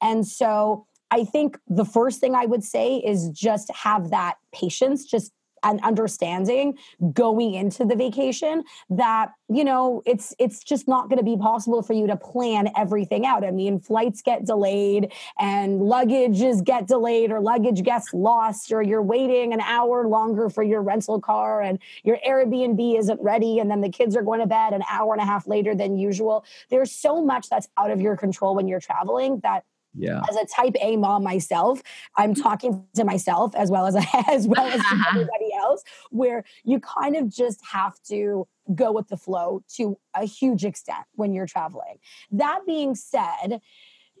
[0.00, 5.04] And so I think the first thing I would say is just have that patience,
[5.04, 6.78] just an understanding
[7.12, 11.82] going into the vacation that you know it's it's just not going to be possible
[11.82, 13.44] for you to plan everything out.
[13.44, 19.02] I mean flights get delayed and luggages get delayed or luggage gets lost or you're
[19.02, 23.80] waiting an hour longer for your rental car and your airbnb isn't ready and then
[23.80, 26.44] the kids are going to bed an hour and a half later than usual.
[26.70, 30.22] There's so much that's out of your control when you're traveling that Yeah.
[30.28, 31.82] as a type A mom myself,
[32.16, 32.42] I'm mm-hmm.
[32.42, 33.94] talking to myself as well as
[34.28, 39.08] as well as to everybody else, where you kind of just have to go with
[39.08, 41.98] the flow to a huge extent when you're traveling.
[42.30, 43.60] That being said,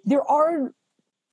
[0.04, 0.72] there are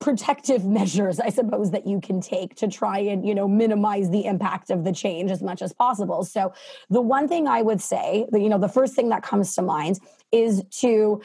[0.00, 4.24] protective measures i suppose that you can take to try and you know minimize the
[4.24, 6.52] impact of the change as much as possible so
[6.88, 9.62] the one thing i would say that you know the first thing that comes to
[9.62, 9.98] mind
[10.32, 11.20] is to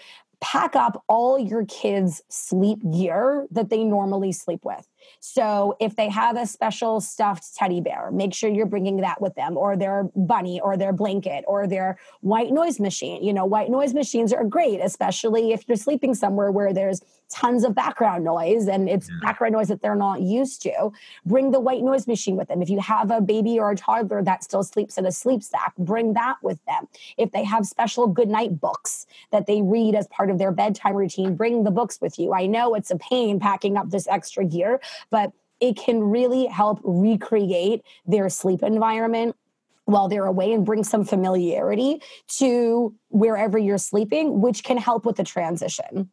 [0.46, 4.88] pack up all your kids' sleep gear that they normally sleep with.
[5.20, 9.36] So if they have a special stuffed teddy bear, make sure you're bringing that with
[9.36, 13.24] them, or their bunny, or their blanket, or their white noise machine.
[13.24, 17.64] You know, white noise machines are great, especially if you're sleeping somewhere where there's tons
[17.64, 20.92] of background noise and it's background noise that they're not used to.
[21.26, 22.62] Bring the white noise machine with them.
[22.62, 25.74] If you have a baby or a toddler that still sleeps in a sleep sack,
[25.78, 26.88] bring that with them.
[27.18, 31.36] If they have special goodnight books that they read as part of their bedtime routine,
[31.36, 32.34] bring the books with you.
[32.34, 36.80] I know it's a pain packing up this extra gear, but it can really help
[36.84, 39.36] recreate their sleep environment
[39.86, 45.16] while they're away and bring some familiarity to wherever you're sleeping, which can help with
[45.16, 46.10] the transition.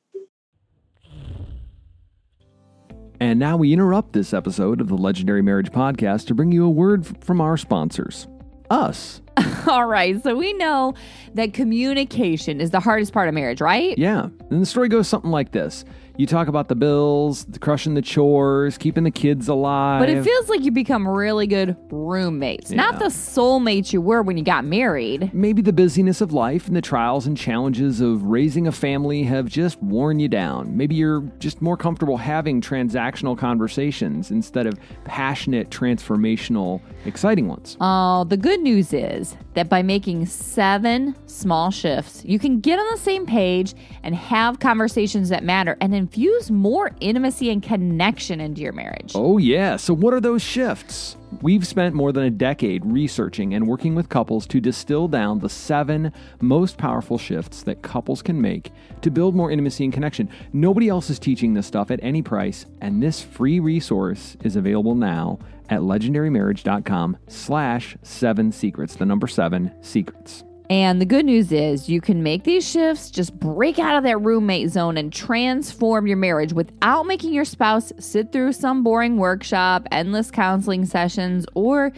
[3.19, 6.71] And now we interrupt this episode of the Legendary Marriage Podcast to bring you a
[6.71, 8.27] word from our sponsors,
[8.69, 9.21] us.
[9.69, 10.21] All right.
[10.23, 10.95] So we know
[11.35, 13.97] that communication is the hardest part of marriage, right?
[13.97, 14.29] Yeah.
[14.51, 15.85] And the story goes something like this
[16.17, 20.01] you talk about the bills, the crushing the chores, keeping the kids alive.
[20.01, 22.99] But it feels like you become really good roommates, not Yeah.
[23.01, 25.31] the soulmates you were when you got married.
[25.33, 29.47] Maybe the busyness of life and the trials and challenges of raising a family have
[29.47, 30.77] just worn you down.
[30.77, 37.77] Maybe you're just more comfortable having transactional conversations instead of passionate, transformational, exciting ones.
[37.81, 42.87] Oh, the good news is that by making seven small shifts, you can get on
[42.91, 48.61] the same page and have conversations that matter and infuse more intimacy and connection into
[48.61, 49.13] your marriage.
[49.15, 49.77] Oh, yeah.
[49.77, 51.17] So, what are those shifts?
[51.41, 55.49] We've spent more than a decade researching and working with couples to distill down the
[55.49, 60.29] seven most powerful shifts that couples can make to build more intimacy and connection.
[60.53, 64.95] Nobody else is teaching this stuff at any price, and this free resource is available
[64.95, 65.39] now
[65.71, 70.45] at legendarymarriage.com slash seven secrets, the number seven secrets.
[70.71, 74.19] And the good news is you can make these shifts, just break out of that
[74.19, 79.87] roommate zone and transform your marriage without making your spouse sit through some boring workshop,
[79.91, 81.93] endless counseling sessions, or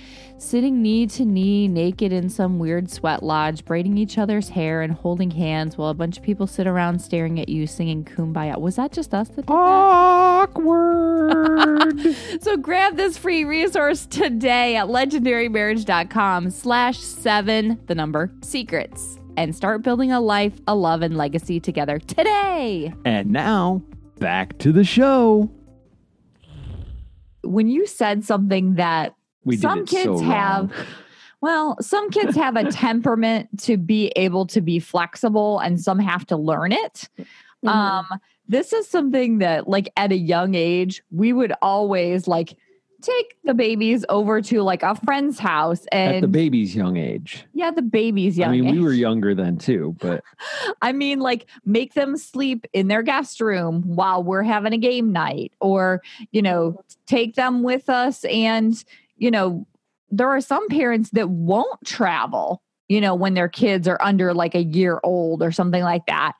[0.44, 4.92] sitting knee to knee naked in some weird sweat lodge, braiding each other's hair and
[4.92, 8.60] holding hands while a bunch of people sit around staring at you singing kumbaya.
[8.60, 9.52] Was that just us that did that?
[9.54, 11.34] Awkward.
[12.40, 19.82] So grab this free resource today at legendarymarriage.com slash seven, the number, secrets, and start
[19.82, 22.92] building a life, a love, and legacy together today.
[23.04, 23.82] and now,
[24.18, 25.50] back to the show.
[27.42, 30.24] When you said something that We did some it so kids wrong.
[30.30, 30.72] have
[31.40, 36.26] well some kids have a temperament to be able to be flexible and some have
[36.26, 37.08] to learn it
[37.64, 37.68] Mhm.
[37.70, 38.06] um
[38.48, 42.54] this is something that like at a young age we would always like
[43.00, 47.44] take the babies over to like a friend's house and at the baby's young age.
[47.52, 50.24] yeah the baby's young I mean, we were younger then too, but
[50.82, 55.12] I mean, like make them sleep in their guest room while we're having a game
[55.12, 56.00] night, or,
[56.32, 58.24] you know, take them with us.
[58.24, 58.82] And,
[59.16, 59.66] you know,
[60.10, 64.54] there are some parents that won't travel, you know, when their kids are under like
[64.54, 66.32] a year old or something like that.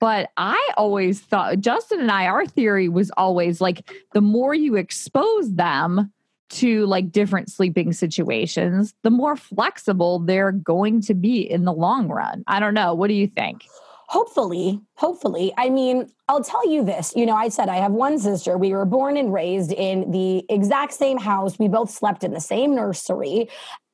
[0.00, 4.74] But I always thought, Justin and I, our theory was always like the more you
[4.74, 6.12] expose them
[6.50, 12.08] to like different sleeping situations, the more flexible they're going to be in the long
[12.08, 12.44] run.
[12.46, 12.94] I don't know.
[12.94, 13.64] What do you think?
[14.14, 15.52] Hopefully, hopefully.
[15.58, 17.12] I mean, I'll tell you this.
[17.16, 18.56] You know, I said I have one sister.
[18.56, 21.58] We were born and raised in the exact same house.
[21.58, 23.48] We both slept in the same nursery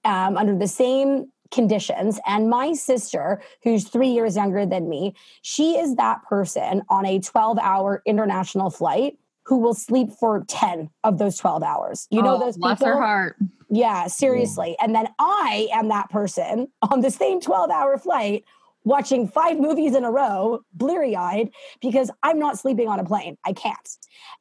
[0.04, 2.20] um, under the same conditions.
[2.26, 7.18] And my sister, who's three years younger than me, she is that person on a
[7.18, 12.06] 12 hour international flight who will sleep for 10 of those 12 hours.
[12.10, 12.92] You know, Oh, those bless people.
[12.92, 13.36] her heart.
[13.70, 14.76] Yeah, seriously.
[14.82, 18.44] And then I am that person on the same 12 hour flight
[18.84, 23.36] watching five movies in a row, bleary eyed, because I'm not sleeping on a plane.
[23.44, 23.88] I can't.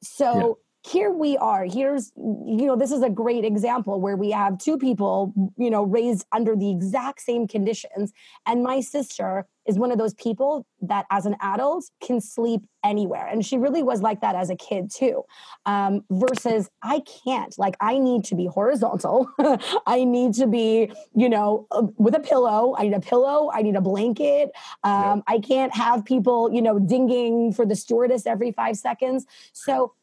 [0.02, 1.66] So here we are.
[1.66, 5.84] Here's, you know, this is a great example where we have two people, you know,
[5.84, 8.12] raised under the exact same conditions.
[8.48, 13.28] And my sister is one of those people that as an adult can sleep anywhere.
[13.28, 15.24] And she really was like that as a kid too
[15.68, 17.54] um, versus I can't.
[17.60, 19.30] Like, I need to be horizontal.
[19.86, 22.74] I need to be, you know, uh, with a pillow.
[22.80, 23.52] I need a pillow.
[23.54, 24.52] I need a blanket.
[24.84, 29.28] Um, I can't have people, you know, dinging for the stewardess every five seconds.
[29.54, 29.94] So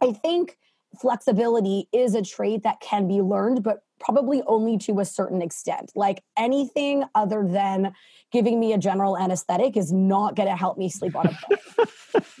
[0.00, 0.56] I think
[1.00, 5.92] flexibility is a trait that can be learned, but probably only to a certain extent.
[5.94, 7.94] Like anything other than
[8.32, 11.38] giving me a general anesthetic is not going to help me sleep on a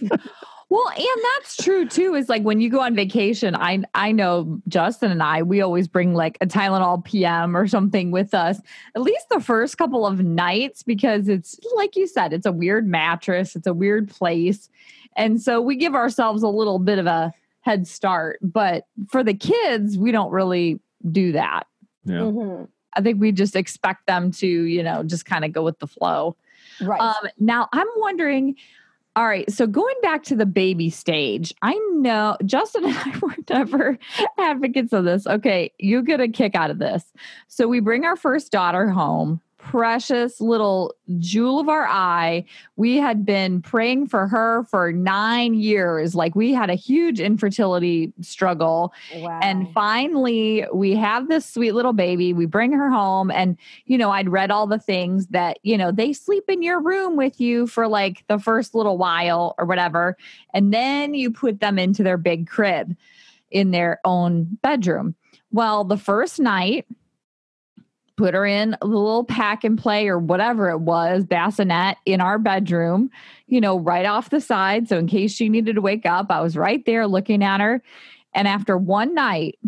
[0.00, 0.10] plane.
[0.68, 2.14] Well, and that's true too.
[2.14, 5.86] Is like when you go on vacation, I I know Justin and I, we always
[5.86, 8.60] bring like a Tylenol PM or something with us,
[8.96, 12.88] at least the first couple of nights, because it's like you said, it's a weird
[12.88, 14.68] mattress, it's a weird place.
[15.16, 17.32] And so we give ourselves a little bit of a
[17.66, 18.38] head start.
[18.40, 21.66] But for the kids, we don't really do that.
[22.04, 22.20] yeah.
[22.20, 22.68] Mhm.
[22.94, 25.86] I think we just expect them to, you know, just kind of go with the
[25.86, 26.34] flow.
[26.80, 27.00] Right.
[27.00, 28.54] Um, now I'm wondering.
[29.16, 33.34] All right, so going back to the baby stage, I know Justin and I were
[33.48, 33.98] never
[34.38, 35.26] advocates of this.
[35.26, 37.02] Okay, you get a kick out of this.
[37.48, 42.44] So we bring our first daughter home, precious little jewel of our eye.
[42.76, 46.14] We had been praying for her for nine years.
[46.14, 48.94] Like we had a huge infertility struggle.
[49.16, 49.40] wow.
[49.42, 52.32] And finally, we have this sweet little baby.
[52.32, 55.90] We bring her home, and you know, I'd read all the things that you know
[55.90, 60.16] they sleep in your room with you for like the first little while or whatever,
[60.54, 62.96] and then you put them into their big crib
[63.50, 65.16] in their own bedroom.
[65.50, 66.86] Well, the first night,
[68.16, 72.38] put her in the little pack and play or whatever it was, bassinet in our
[72.38, 73.10] bedroom,
[73.46, 74.88] you know, right off the side.
[74.88, 77.82] So in case she needed to wake up, I was right there looking at her.
[78.34, 79.58] And after one night,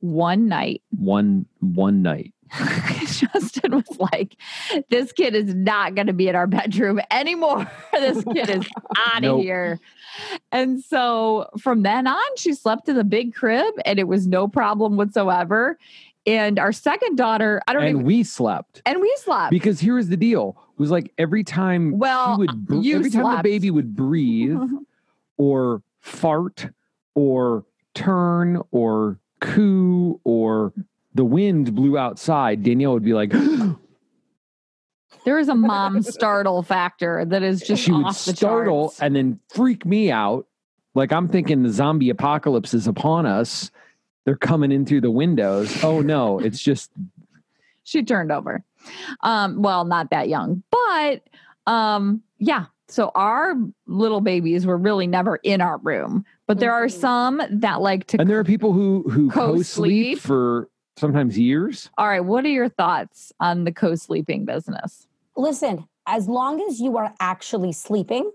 [0.00, 2.32] one night, One one night.
[3.06, 4.34] Justin was like,
[4.88, 7.70] This kid is not going to be in our bedroom anymore.
[7.92, 8.66] this kid is
[8.96, 9.42] out of Nope.
[9.42, 9.78] here.
[10.50, 14.48] And so from then on, she slept in the big crib and it was no
[14.48, 15.78] problem whatsoever.
[16.30, 17.88] And our second daughter, I don't know.
[17.88, 18.82] And even, we slept.
[18.86, 19.50] and we slept.
[19.50, 20.56] Because here's the deal.
[20.74, 24.58] It was like every time Well, she would every time the baby would breathe
[25.36, 26.68] or fart
[27.14, 27.64] or
[27.94, 30.72] turn or coo or
[31.14, 33.32] the wind blew outside, Danielle would be like,
[35.24, 39.00] there is a mom startle factor that is just she would startle charts.
[39.00, 40.46] and then freak me out.
[40.94, 43.70] Like I'm thinking the zombie apocalypse is upon us.
[44.30, 45.82] They're coming in through the windows.
[45.82, 46.92] Oh no, it's just
[47.82, 48.62] she turned over.
[49.22, 51.24] Um, well, not that young, but
[51.66, 52.66] um, yeah.
[52.86, 53.56] So our
[53.88, 56.92] little babies were really never in our room, but there are Mhm.
[57.00, 58.20] some that like to.
[58.20, 60.18] and there are people who who Co-sleep.
[60.18, 61.90] co-sleep for sometimes years.
[61.98, 65.08] All right, what are your thoughts on the co-sleeping business?
[65.36, 68.30] listen, as long as you are actually sleeping,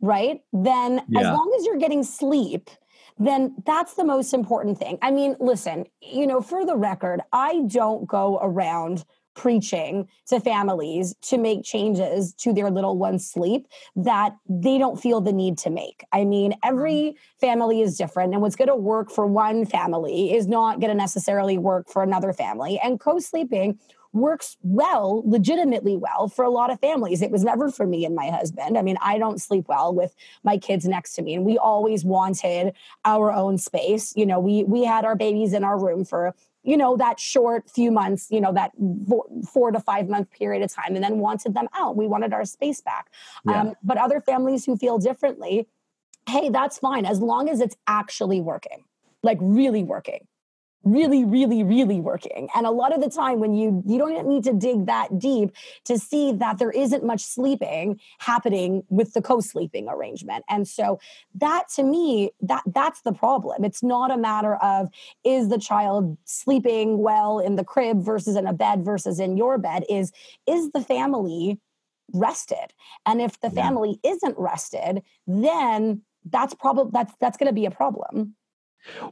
[0.00, 0.40] right?
[0.52, 2.70] Then as long as you're getting sleep,
[3.18, 4.98] then that's the most important thing.
[5.02, 9.04] I mean, listen, you know, for the record, I don't go around
[9.38, 15.20] preaching to families to make changes to their little one's sleep that they don't feel
[15.20, 16.04] the need to make.
[16.10, 17.46] I mean, every mm-hmm.
[17.46, 20.96] family is different, and what's going to work for one family is not going to
[20.96, 22.80] necessarily work for another family.
[22.82, 23.78] And co sleeping
[24.12, 27.22] works well, legitimately well for a lot of families.
[27.22, 28.78] It was never for me and my husband.
[28.78, 32.04] I mean, I don't sleep well with my kids next to me, and we always
[32.04, 34.14] wanted our own space.
[34.16, 37.70] You know, we we had our babies in our room for you know that short
[37.70, 38.72] few months, you know that
[39.08, 41.96] four, four to five month period of time, and then wanted them out.
[41.96, 43.10] We wanted our space back.
[43.46, 43.60] Yeah.
[43.60, 45.66] Um, but other families who feel differently,
[46.28, 48.84] hey, that's fine as long as it's actually working,
[49.22, 50.26] like really working
[50.92, 52.48] really really really working.
[52.54, 55.52] And a lot of the time when you you don't need to dig that deep
[55.84, 60.44] to see that there isn't much sleeping happening with the co-sleeping arrangement.
[60.48, 60.98] And so
[61.34, 63.64] that to me that that's the problem.
[63.64, 64.88] It's not a matter of
[65.24, 69.58] is the child sleeping well in the crib versus in a bed versus in your
[69.58, 70.12] bed is
[70.46, 71.60] is the family
[72.12, 72.72] rested?
[73.06, 73.62] And if the Yeah.
[73.62, 78.34] family isn't rested then that's probably that's that's going to be a problem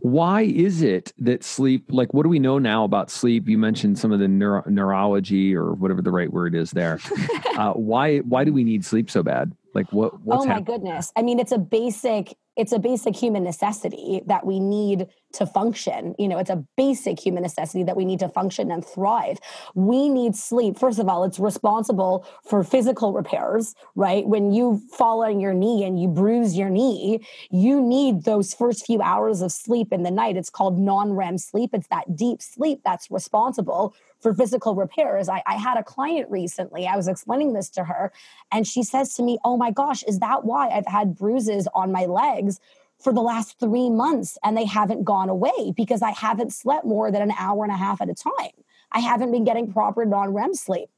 [0.01, 3.49] Why is it that sleep, like, what do we know now about sleep?
[3.49, 6.99] You mentioned some of the neuro- neurology or whatever the right word is there.
[7.59, 9.53] uh, why, why do we need sleep so bad?
[9.77, 10.65] Like, what, what's oh my happening?
[10.65, 11.13] goodness.
[11.17, 16.15] I mean it's a basic it's a basic human necessity that we need to function.
[16.19, 19.39] You know it's a basic human necessity that we need to function and thrive.
[19.75, 20.79] We need sleep.
[20.79, 24.27] First of all it's responsible for physical repairs right?
[24.27, 27.21] When you fall on your knee and you bruise your knee
[27.51, 30.39] you need those first few hours of sleep in the night.
[30.39, 31.71] It's called non-rem sleep.
[31.75, 36.87] It's that deep sleep that's responsible for physical repairs I, I had a client recently
[36.87, 38.13] i was explaining this to her
[38.53, 41.93] and she says to me, Oh my gosh, is that why I've had bruises on
[41.93, 42.61] my legs
[42.99, 45.73] for the last three months and they haven't gone away?
[45.77, 48.53] Because I haven't slept more than an hour and a half at a time.
[48.93, 50.89] I haven't been getting proper non REM sleep.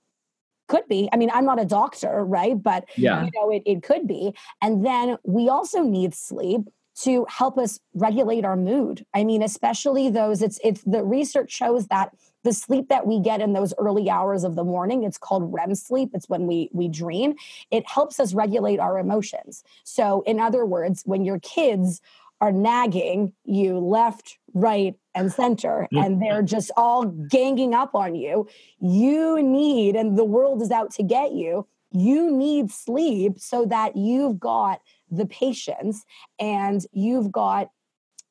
[0.69, 1.09] Could be.
[1.13, 2.63] I mean, I'm not a doctor, right?
[2.63, 3.25] But Yeah.
[3.25, 4.35] you know, it, it could be.
[4.61, 6.63] And then we also need sleep
[7.03, 9.07] to help us regulate our mood.
[9.15, 12.13] I mean, especially those, it's it's the research shows that
[12.49, 15.75] the sleep that we get in those early hours of the morning, it's called REM
[15.75, 16.13] sleep.
[16.15, 17.35] It's when we we dream.
[17.71, 19.63] It helps us regulate our emotions.
[19.85, 22.01] So, in other words, when your kids
[22.41, 28.49] are nagging you left, right, and center, and they're just all ganging up on you,
[28.81, 33.95] you need, and the world is out to get you, you need sleep so that
[33.95, 34.81] you've got
[35.11, 36.05] the patience
[36.39, 37.71] and you've got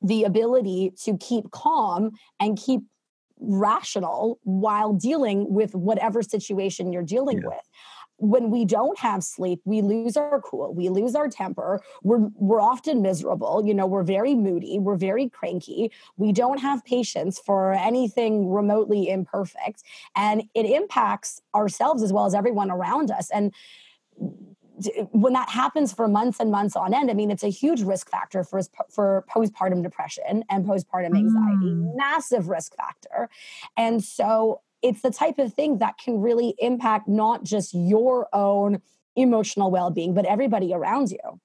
[0.02, 2.10] the ability to keep calm
[2.40, 2.80] and keep
[3.40, 7.48] rational while dealing with whatever situation you're dealing Yeah.
[7.48, 7.68] with
[8.20, 12.60] when we don't have sleep we lose our cool we lose our temper we're we're
[12.60, 17.72] often miserable you know we're very moody we're very cranky we don't have patience for
[17.74, 19.84] anything remotely imperfect
[20.16, 23.54] and it impacts ourselves as well as everyone around us and
[25.12, 28.10] when that happens for months and months on end, I mean, it's a huge risk
[28.10, 31.96] factor for for postpartum depression and postpartum anxiety, Mm.
[31.96, 33.28] massive risk factor.
[33.76, 38.80] And so it's the type of thing that can really impact not just your own
[39.16, 41.40] emotional well-being, but everybody around you.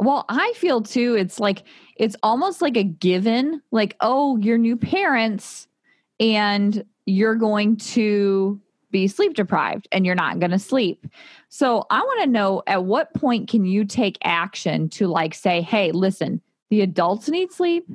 [0.00, 1.62] Well, I feel too, it's like,
[1.96, 5.68] it's almost like a given, like, oh, you're new parents,
[6.20, 8.60] and you're going to
[8.94, 11.04] be sleep deprived and you're not going to sleep.
[11.48, 15.60] So I want to know at what point can you take action to like say,
[15.62, 16.40] hey, listen,
[16.70, 17.88] the adults need sleep,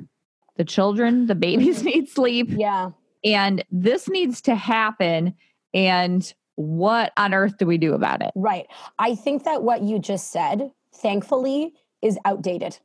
[0.58, 2.90] the children, the babies need sleep, Yeah.
[3.24, 5.34] and this needs to happen.
[5.72, 8.30] And what on earth do we do about it?
[8.36, 8.66] Right.
[8.98, 11.72] I think that what you just said, thankfully,
[12.02, 12.76] is outdated.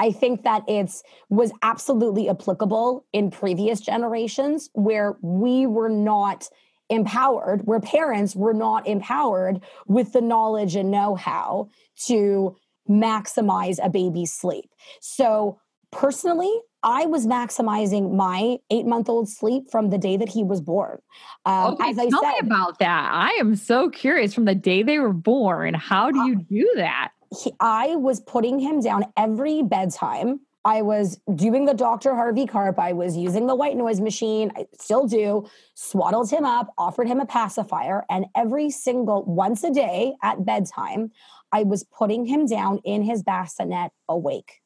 [0.00, 6.48] I think that it's was absolutely applicable in previous generations where we were not
[6.88, 11.68] empowered, where parents were not empowered with the knowledge and know-how
[12.06, 12.56] to
[12.88, 14.70] maximize a baby's sleep.
[15.00, 15.58] So
[15.90, 16.52] personally,
[16.82, 20.98] I was maximizing my eight month old sleep from the day that he was born.
[21.46, 23.10] Um, okay, as I tell me about that.
[23.12, 25.74] I am so curious from the day they were born.
[25.74, 27.12] How do you do that?
[27.40, 30.40] he, I was putting him down every bedtime.
[30.64, 32.14] I was doing the Dr.
[32.14, 32.78] Harvey Karp.
[32.78, 34.52] I was using the white noise machine.
[34.56, 35.48] I still do.
[35.74, 41.10] Swaddled him up, offered him a pacifier, and every single once a day at bedtime,
[41.50, 44.60] I was putting him down in his bassinet awake.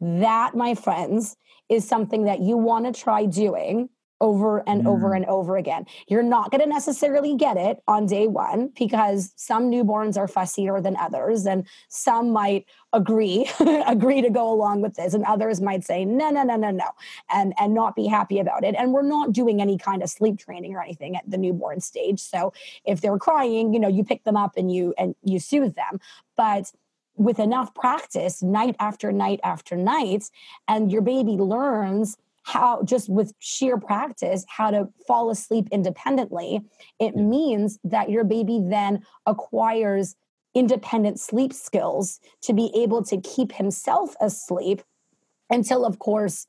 [0.00, 1.36] That, my friends,
[1.68, 3.88] is something that you want to try doing
[4.20, 5.16] over and over Mm.
[5.16, 5.86] and over again.
[6.08, 10.82] You're not going to necessarily get it on day one because some newborns are fussier
[10.82, 13.48] than others, and some might agree
[13.86, 16.88] agree to go along with this, and others might say no, no, no, no, no,
[17.32, 18.74] and and not be happy about it.
[18.76, 22.20] And we're not doing any kind of sleep training or anything at the newborn stage.
[22.20, 22.52] So
[22.84, 26.00] if they're crying, you know, you pick them up and you and you soothe them,
[26.36, 26.72] but
[27.16, 30.30] with enough practice night after night after night
[30.68, 36.60] and your baby learns how just with sheer practice how to fall asleep independently
[36.98, 40.16] it means that your baby then acquires
[40.54, 44.82] independent sleep skills to be able to keep himself asleep
[45.48, 46.46] until of course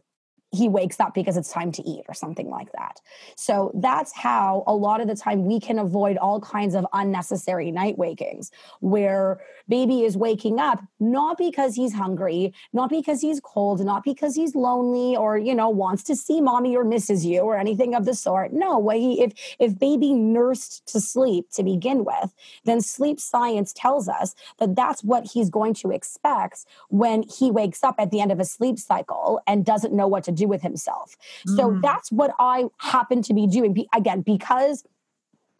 [0.52, 3.00] he wakes up because it's time to eat or something like that.
[3.38, 7.72] So that's how a lot of the time we can avoid all kinds of unnecessary
[7.72, 9.39] night wakings where
[9.72, 14.53] baby is waking up not because he's hungry, not because he's cold, not because he's
[14.53, 18.13] lonely or you know wants to see mommy or misses you or anything of the
[18.13, 18.51] sort.
[18.53, 19.32] No, what he if
[19.65, 22.30] if baby nursed to sleep to begin with,
[22.65, 27.82] then sleep science tells us that that's what he's going to expect when he wakes
[27.84, 30.61] up at the end of a sleep cycle and doesn't know what to do with
[30.61, 31.15] himself.
[31.57, 31.82] So Mm.
[31.82, 33.72] that's what I happen to be doing.
[33.93, 34.84] Again, because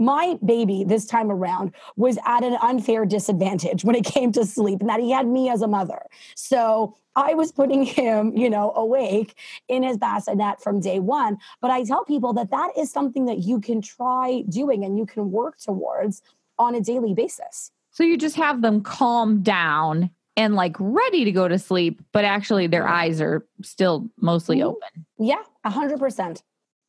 [0.02, 4.82] my baby this time around was at an unfair disadvantage when it came to sleep,
[4.82, 6.02] and that he had me as a mother.
[6.36, 9.36] So I was putting him, you know, awake
[9.68, 11.38] in his bassinet from day one.
[11.62, 15.06] But I tell people that that is something that you can try doing and you
[15.06, 16.22] can work towards
[16.58, 17.72] on a daily basis.
[17.92, 22.24] So you just have them calm down and like ready to go to sleep, but
[22.24, 24.64] actually their eyes are still mostly Mhm.
[24.66, 25.06] open.
[25.20, 26.42] Yeah, a hundred percent.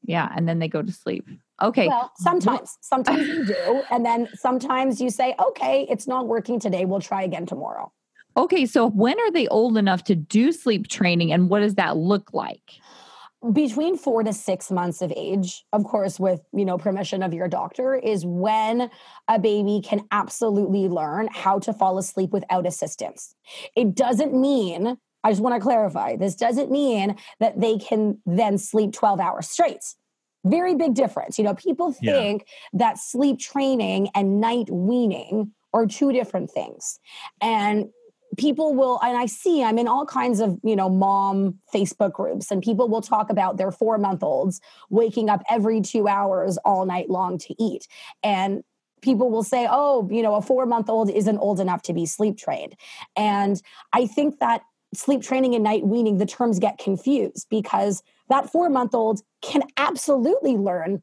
[0.04, 0.32] Yeah.
[0.34, 1.26] And then they go to sleep.
[1.62, 1.86] Okay.
[1.86, 6.84] Well, sometimes, sometimes you do, and then sometimes you say, "Okay, it's not working today.
[6.84, 7.92] We'll try again tomorrow."
[8.36, 8.66] Okay.
[8.66, 12.32] So when are they old enough to do sleep training and what does that look
[12.32, 12.62] like?
[13.52, 17.48] between four to six months of age of course with you know permission of your
[17.48, 18.88] doctor is when
[19.26, 23.34] a baby can absolutely learn how to fall asleep without assistance
[23.74, 28.56] it doesn't mean i just want to clarify this doesn't mean that they can then
[28.58, 29.82] sleep 12 hours straight
[30.44, 31.38] very big difference.
[31.38, 32.14] You know people Yeah.
[32.14, 36.98] think that sleep training and night weaning are two different things.
[37.40, 37.90] And
[38.38, 42.50] people will and i see i'm in all kinds of you know mom facebook groups
[42.50, 46.86] and people will talk about their four month olds waking up every two hours all
[46.86, 47.86] night long to eat.
[48.22, 48.62] And
[49.02, 52.06] people will say oh you know a four month old isn't old enough to be
[52.06, 52.74] sleep trained.
[53.16, 53.60] And
[53.92, 54.62] i think that
[54.94, 58.02] sleep training and night weaning the terms get confused because
[58.32, 61.02] that four month old can absolutely learn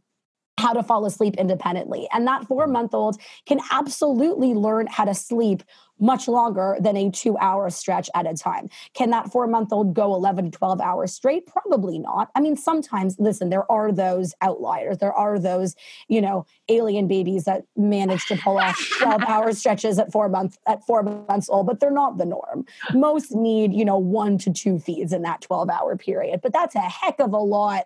[0.57, 2.07] how to fall asleep independently.
[2.11, 5.63] And that four month old can absolutely learn how to sleep
[5.99, 8.69] much longer than a two hour stretch at a time.
[8.93, 11.45] Can that four month old go 11 to 12 hours straight?
[11.45, 12.29] Probably not.
[12.35, 14.97] I mean, sometimes, listen, there are those outliers.
[14.97, 15.75] There are those,
[16.07, 20.57] you know, alien babies that manage to pull off 12 hour stretches at four months
[20.67, 22.65] at four months old, but they're not the norm.
[22.93, 26.41] Most need, you know, one to two feeds in that 12 hour period.
[26.41, 27.85] But that's a heck of a lot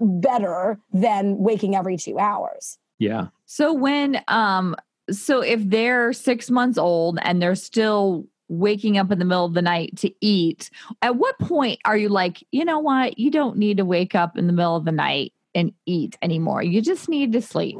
[0.00, 2.78] better than waking every two hours.
[2.98, 3.28] Yeah.
[3.44, 4.76] So when um
[5.10, 9.54] so if they're 6 months old and they're still waking up in the middle of
[9.54, 10.70] the night to eat,
[11.02, 14.36] at what point are you like, you know what, you don't need to wake up
[14.38, 16.62] in the middle of the night and eat anymore.
[16.62, 17.78] You just need to sleep.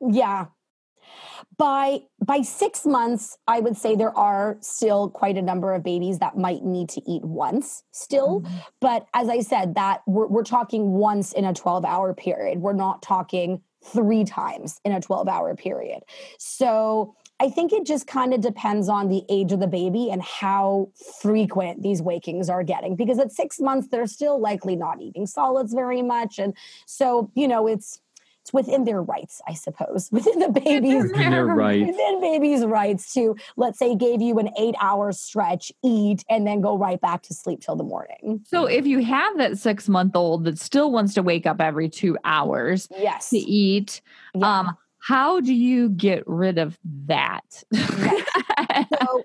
[0.00, 0.46] Yeah.
[1.56, 6.18] by by six months i would say there are still quite a number of babies
[6.18, 8.56] that might need to eat once still Mm-hmm.
[8.80, 12.72] but as i said that we're, we're talking once in a 12 hour period we're
[12.72, 16.02] not talking three times in a 12 hour period.
[16.38, 20.22] So i think it just kind of depends on the age of the baby and
[20.22, 20.88] how
[21.20, 25.74] frequent these wakings are getting because at six months they're still likely not eating solids
[25.74, 26.56] very much and
[26.86, 28.00] so you know it's
[28.44, 31.80] it's within their rights, I suppose, within the baby's And they're right.
[31.80, 36.60] within baby's rights to let's say gave you an eight hour stretch, eat, and then
[36.60, 38.40] go right back to sleep till the morning.
[38.44, 41.88] So if you have that six month old that still wants to wake up every
[41.88, 43.30] two hours Yes.
[43.30, 44.02] to eat,
[44.34, 44.58] Yeah.
[44.60, 47.44] um, how do you get rid of that?
[47.74, 49.22] so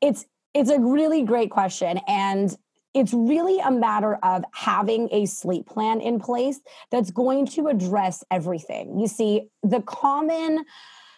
[0.00, 2.56] it's it's a really great question and
[2.94, 8.24] it's really a matter of having a sleep plan in place that's going to address
[8.30, 10.64] everything you see the common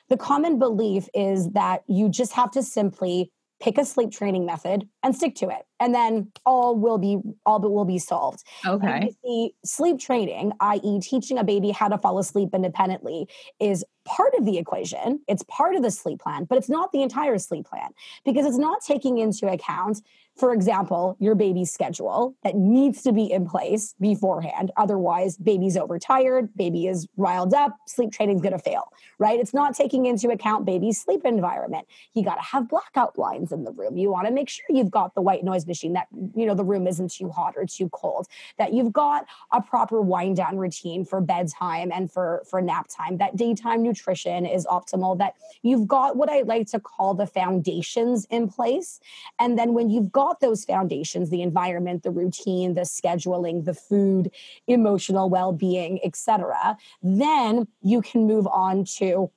[0.09, 4.87] the common belief is that you just have to simply pick a sleep training method
[5.03, 9.11] and stick to it and then all will be all but will be solved okay.
[9.25, 13.27] see, sleep training, i.e., teaching a baby how to fall asleep independently,
[13.61, 15.21] is part of the equation.
[15.29, 17.91] It's part of the sleep plan, but it's not the entire sleep plan
[18.25, 20.03] because it's not taking into account,
[20.37, 24.73] for example, your baby's schedule that needs to be in place beforehand.
[24.77, 29.39] Otherwise, baby's overtired, baby is riled up, sleep training's going to fail, right?
[29.39, 31.87] It's not taking into account baby's sleep environment.
[32.15, 33.97] You got to have blackout blinds in the room.
[33.97, 36.65] You want to make sure you've got the white noise machine that you know the
[36.65, 38.27] room isn't too hot or too cold
[38.59, 43.19] that you've got a proper wind down routine for bedtime and for for nap time
[43.19, 48.27] that daytime nutrition is optimal that you've got what i like to call the foundations
[48.31, 49.01] in place
[49.39, 54.31] and then when you've got those foundations the environment the routine the scheduling the food
[54.67, 59.31] emotional well-being etc then you can move on to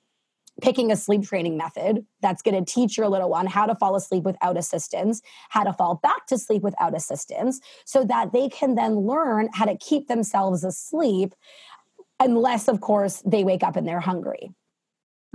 [0.61, 3.95] picking a sleep training method that's going to teach your little one how to fall
[3.95, 8.75] asleep without assistance, how to fall back to sleep without assistance, so that they can
[8.75, 11.35] then learn how to keep themselves asleep,
[12.19, 14.51] unless, of course, they wake up and they're hungry.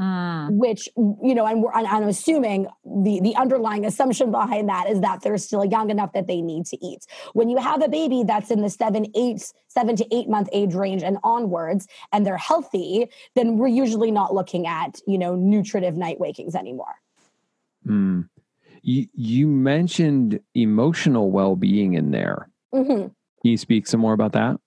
[0.01, 0.53] Mm.
[0.53, 5.01] Which you know, and, we're, and I'm assuming the the underlying assumption behind that is
[5.03, 7.07] that they're still young enough that they need to eat.
[7.35, 10.75] When you have a baby that's in the seven, eight, seven to eight month age
[10.75, 15.97] range and onwards, and they're healthy, then we're usually not looking at you know nutritive
[15.97, 16.95] night wakings anymore.
[17.87, 18.23] Hmm.
[18.81, 22.49] You, you mentioned emotional well being in there.
[22.75, 22.87] Mhm.
[22.87, 24.59] Can you speak some more about that?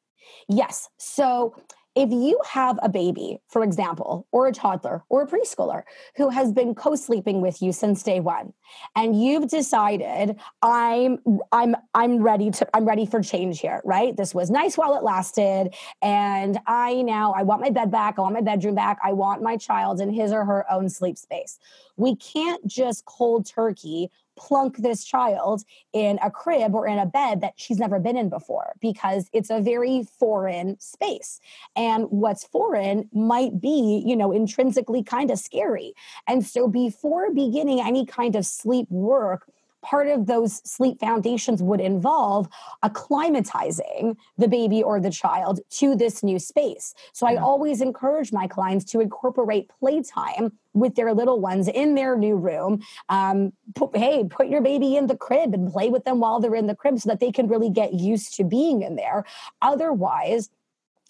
[0.48, 0.90] Yes.
[0.98, 1.56] So
[1.96, 5.84] if you have a baby, for example, or a toddler or a preschooler
[6.18, 8.54] who has been co-sleeping with you since day 1
[8.96, 11.20] and you've decided I'm
[11.52, 14.16] I'm I'm ready to I'm ready for change here, right?
[14.16, 18.22] This was nice while it lasted and I now I want my bed back, I
[18.22, 21.60] want my bedroom back, I want my child in his or her own sleep space.
[21.96, 25.64] We can't just cold turkey plunk this child
[25.94, 29.50] in a crib or in a bed that she's never been in before because it's
[29.50, 31.40] a very foreign space.
[31.76, 35.94] And what's foreign might be you know intrinsically kind of scary.
[36.28, 39.48] And so before beginning any kind of sleep work
[39.86, 42.50] part of those sleep foundations would involve
[42.84, 46.94] acclimatizing the baby or the child to this new space.
[47.14, 52.18] So I always encourage my clients to incorporate playtime with their little ones in their
[52.18, 52.82] new room.
[53.10, 56.56] Um, put, hey, put your baby in the crib and play with them while they're
[56.56, 59.24] in the crib so that they can really get used to being in there.
[59.62, 60.50] Otherwise,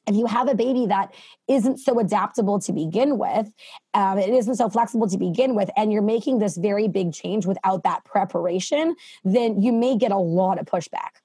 [0.08, 1.14] if you have a baby that
[1.48, 3.52] isn't so adaptable to begin with,
[3.94, 7.46] um, it isn't so flexible to begin with, and you're making this very big change
[7.46, 11.22] without that preparation, then you may get a lot of pushback.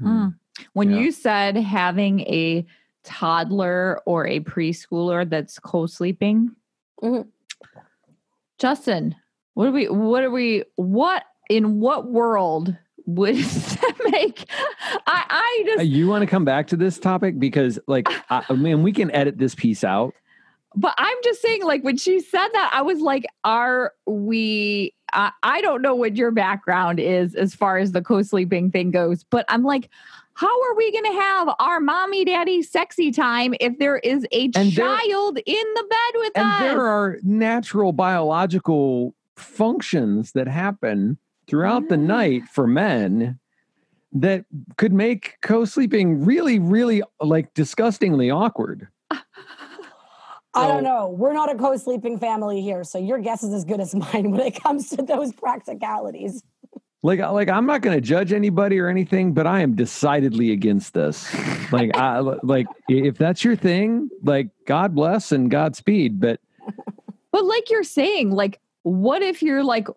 [0.00, 0.34] Mm.
[0.72, 1.00] When Yeah.
[1.00, 2.64] you said having a
[3.02, 6.50] toddler or a preschooler that's co-sleeping,
[7.02, 7.28] Mhm.
[8.58, 9.14] Justin,
[9.54, 9.88] what are we?
[9.88, 10.64] What are we?
[10.76, 12.76] What in what world
[13.06, 14.48] would that make?
[15.06, 18.52] I I just, You want to come back to this topic because, like, I, I
[18.54, 20.14] mean, we can edit this piece out.
[20.74, 24.92] but I'm just saying, like when she said that, I was like, are we?
[25.12, 29.24] I, I don't know what your background is as far as the co-sleeping thing goes,
[29.24, 29.88] but I'm like.
[30.38, 34.50] How are we going to have our mommy daddy sexy time if there is a
[34.54, 36.60] And there- child in the bed with And us?
[36.60, 41.16] there are natural biological functions that happen
[41.48, 42.48] throughout the night ah.
[42.52, 43.38] for men
[44.12, 44.44] that
[44.76, 48.88] could make co-sleeping really, really like disgustingly awkward.
[49.10, 51.08] I don't know.
[51.08, 54.30] We're not a co sleeping family here, so your guess is as good as mine
[54.30, 56.42] when it comes to those practicalities.
[57.02, 60.94] Like, like I'm not going to judge anybody or anything, but I am decidedly against
[60.94, 61.32] this.
[61.70, 66.18] Like, I like if that's your thing, like God bless and Godspeed.
[66.18, 66.40] But
[67.36, 69.88] But like you're saying, like, what if you're like,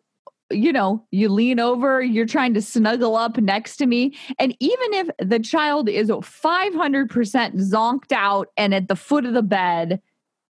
[0.52, 4.18] you know, you lean over, you're trying to snuggle up next to me.
[4.40, 7.08] And even if the child is 500%
[7.56, 10.02] zonked out and at the foot of the bed,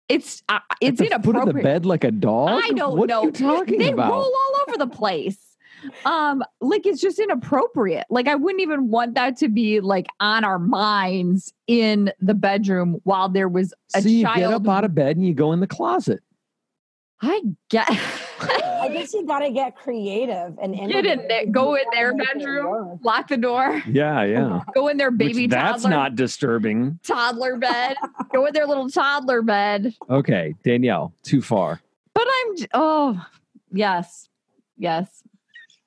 [0.09, 1.49] it's uh, it's At the foot inappropriate.
[1.49, 2.61] of the bed like a dog.
[2.63, 3.29] I don't what know.
[3.29, 4.11] Are talking they about?
[4.11, 5.39] roll all over the place.
[6.05, 8.07] Um, like it's just inappropriate.
[8.11, 13.01] Like I wouldn't even want that to be like on our minds in the bedroom
[13.05, 14.39] while there was a so you child.
[14.39, 16.23] get up out of bed and you go in the closet.
[17.23, 17.89] I get.
[18.41, 22.99] I guess you got to get creative and Get in there, go in their bedroom,
[23.05, 24.61] lock the door, Yeah, yeah.
[24.75, 26.99] go in their baby Which, that's toddler not disturbing.
[27.05, 27.97] toddler bed,
[28.35, 29.95] go in their little toddler bed.
[30.11, 31.81] Okay, Danielle, too far.
[32.13, 33.27] But I'm oh
[33.71, 34.29] yes,
[34.77, 35.23] yes.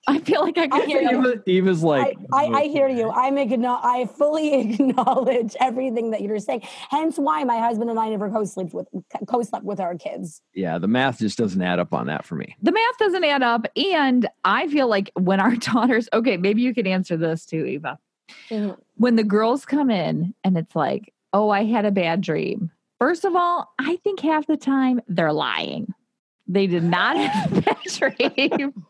[0.08, 1.20] I feel like I I could hear you.
[1.20, 3.10] Eva, Eva's like, I, I, I hear you.
[3.10, 6.62] I'm acknow- I fully acknowledge everything that you're saying.
[6.92, 8.88] Hence why my husband and I never co-slept with
[9.28, 10.42] co-slept with our kids.
[10.54, 12.56] yeah, the math just doesn't add up on that for me.
[12.62, 13.66] the math doesn't add up.
[13.76, 17.98] And I feel like when our daughters, okay, maybe you can answer this too, Eva.
[18.52, 18.78] Mhm.
[18.98, 22.72] When the girls come in and it's like, oh, I had a bad dream.
[23.00, 25.94] First of all, I think half the time they're lying.
[26.48, 28.86] They did not have a bad dream.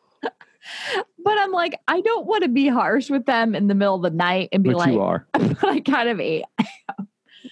[1.23, 4.01] But I'm like, I don't want to be harsh with them in the middle of
[4.01, 6.45] the night and be But like, you are but I kind of ate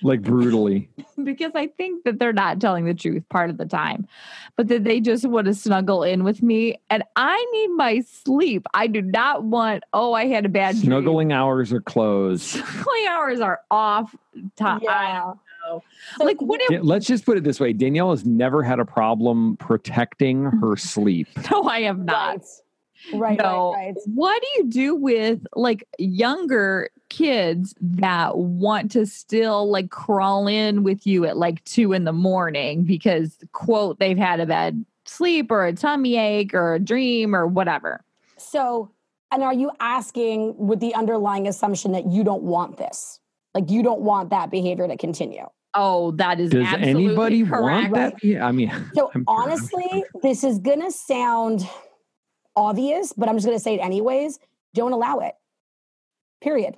[0.04, 0.90] like brutally.
[1.24, 4.08] because I think that they're not telling the truth part of the time,
[4.56, 6.80] but that they just want to snuggle in with me.
[6.90, 8.68] And I need my sleep.
[8.74, 10.86] I do not want, oh, I had a bad dream.
[10.86, 12.44] Snuggling hours are closed.
[12.44, 14.16] Snuggling hours are off
[14.56, 14.82] time.
[14.84, 15.34] Yeah.
[15.66, 15.82] So
[16.20, 19.56] like, what if, Let's just put it this way: Danielle has never had a problem
[19.58, 21.30] protecting her sleep.
[21.50, 22.42] no, I have not.
[23.12, 23.22] Right.
[23.34, 23.74] Right, no.
[23.74, 23.96] right, right.
[24.06, 30.84] What do you do with like younger kids that want to still like crawl in
[30.84, 35.52] with you at like two in the morning because quote they've had a bad sleep
[35.52, 38.04] or a tummy ache or a dream or whatever?
[38.38, 38.92] So,
[39.32, 43.20] and are you asking with the underlying assumption that you don't want this?
[43.54, 45.46] Like you don't want that behavior to continue?
[45.76, 47.92] Oh, that is Does absolutely anybody correct.
[47.92, 48.24] want that?
[48.24, 51.68] Yeah, I mean, So I'm- honestly, this is gonna sound
[52.56, 54.40] obvious, but I'm just gonna say it anyways.
[54.74, 55.36] Don't allow it.
[56.42, 56.78] Period.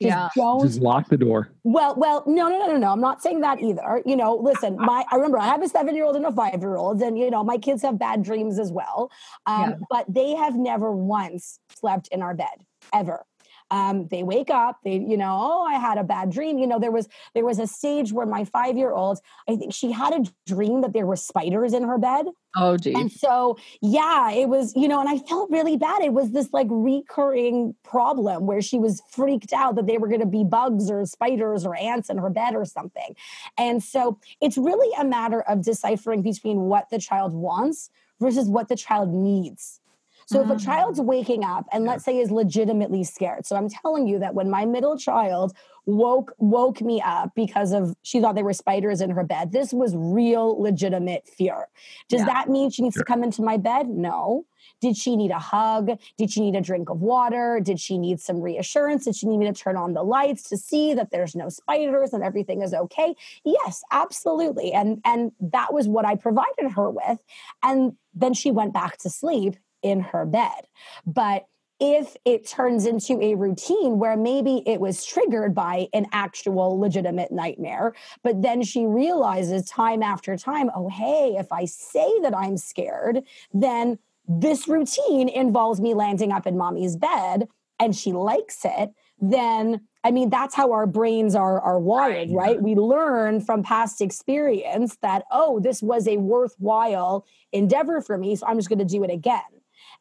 [0.00, 0.28] Just Yeah.
[0.36, 1.50] don't just lock the door.
[1.64, 2.92] Well, well, no, no, no, no, no.
[2.92, 4.00] I'm not saying that either.
[4.06, 6.60] You know, listen, my I remember I have a seven year old and a five
[6.60, 9.10] year old, and you know, my kids have bad dreams as well.
[9.46, 9.76] Um, Yeah.
[9.90, 13.24] But they have never once slept in our bed ever.
[13.70, 16.58] Um, they wake up, they, you know, oh, I had a bad dream.
[16.58, 19.74] You know, there was there was a stage where my five year old, I think
[19.74, 22.26] she had a dream that there were spiders in her bed.
[22.56, 22.96] Oh, geez.
[22.96, 26.02] And so, yeah, it was, you know, and I felt really bad.
[26.02, 30.20] It was this like recurring problem where she was freaked out that they were going
[30.20, 33.14] to be bugs or spiders or ants in her bed or something.
[33.56, 38.68] And so it's really a matter of deciphering between what the child wants versus what
[38.68, 39.80] the child needs.
[40.28, 40.60] So if a Mm.
[40.62, 43.46] child's waking up and let's say is legitimately scared.
[43.46, 45.54] So I'm telling you that when my middle child
[45.86, 49.72] woke woke me up because of she thought there were spiders in her bed, this
[49.72, 51.68] was real legitimate fear.
[52.10, 52.26] Does Yeah.
[52.26, 53.88] that mean she needs to come into my bed?
[53.88, 54.44] No.
[54.82, 55.92] Did she need a hug?
[56.18, 57.58] Did she need a drink of water?
[57.58, 59.04] Did she need some reassurance?
[59.06, 62.12] Did she need me to turn on the lights to see that there's no spiders
[62.12, 63.16] and everything is okay?
[63.44, 64.74] Yes, absolutely.
[64.74, 67.18] And and that was what I provided her with.
[67.62, 70.66] And then she went back to sleep in her bed.
[71.06, 71.46] But
[71.80, 77.30] if it turns into a routine where maybe it was triggered by an actual legitimate
[77.30, 82.56] nightmare, but then she realizes time after time, oh, hey, if I say that I'm
[82.56, 83.22] scared,
[83.54, 87.48] then this routine involves me landing up in mommy's bed
[87.78, 92.50] and she likes it, then I mean, that's how our brains are, are wired, Right.
[92.50, 92.62] right?
[92.62, 98.36] We learn from past experience that, oh, this was a worthwhile endeavor for me.
[98.36, 99.42] So I'm just going to do it again.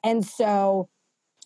[0.04, 0.90] And so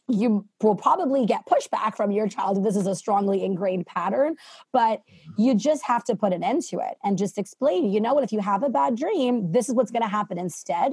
[0.07, 4.35] you will probably get pushback from your child if this is a strongly ingrained pattern,
[4.73, 5.41] but mm-hmm.
[5.41, 8.23] you just have to put an end to it and just explain, you know what,
[8.23, 10.91] if you have a bad dream, this is what's going to happen instead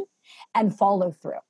[0.55, 1.41] and follow through.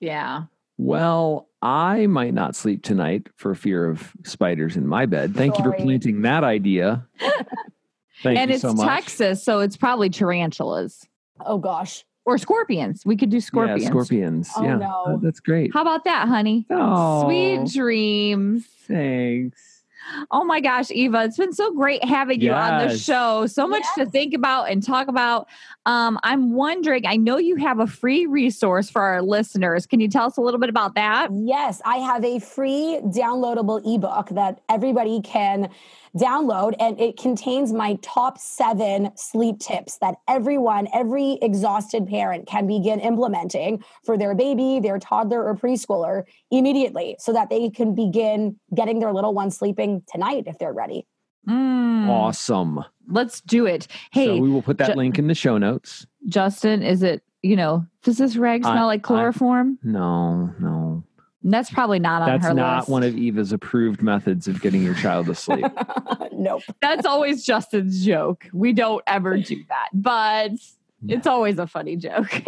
[0.00, 0.44] yeah.
[0.78, 5.34] Well, I might not sleep tonight for fear of spiders in my bed.
[5.34, 7.06] Thank you for planting that idea.
[8.22, 8.86] Thank and you it's so much.
[8.86, 11.06] Texas, so it's probably tarantulas
[11.44, 12.04] Oh gosh.
[12.30, 13.04] Or scorpions.
[13.04, 13.82] We could do scorpions.
[13.82, 14.50] Yeah, scorpions.
[14.56, 15.04] Oh, yeah, no.
[15.08, 15.72] that- that's great.
[15.74, 16.66] How about that, honey?
[16.70, 18.66] Oh, Sweet dreams.
[18.86, 19.66] Thanks.
[20.32, 23.46] Oh my gosh, Eva, it's been so great having you on the show.
[23.46, 25.46] So much to think about and talk about.
[25.86, 29.86] Um, I'm wondering, I know you have a free resource for our listeners.
[29.86, 31.28] Can you tell us a little bit about that?
[31.32, 35.68] Yes, I have a free downloadable ebook that everybody can
[36.16, 42.66] download, and it contains my top seven sleep tips that everyone, every exhausted parent can
[42.66, 48.56] begin implementing for their baby, their toddler, or preschooler immediately so that they can begin
[48.74, 51.06] getting their little one sleeping tonight if they're ready.
[51.48, 52.84] Mm, Awesome.
[53.08, 53.86] Let's do it.
[54.12, 56.06] Hey, so we will put that Ju- link in the show notes.
[56.26, 59.78] Justin, is it, you know, does this rag I- smell like I- chloroform?
[59.82, 60.69] No, no.
[61.42, 62.42] That's probably not on her list.
[62.42, 62.88] That's her not list.
[62.90, 65.64] one of Eva's approved methods of getting your child to sleep.
[66.32, 66.62] nope.
[66.82, 68.46] That's always Justin's joke.
[68.52, 70.52] We don't ever do that, but
[71.08, 72.30] it's always a funny joke.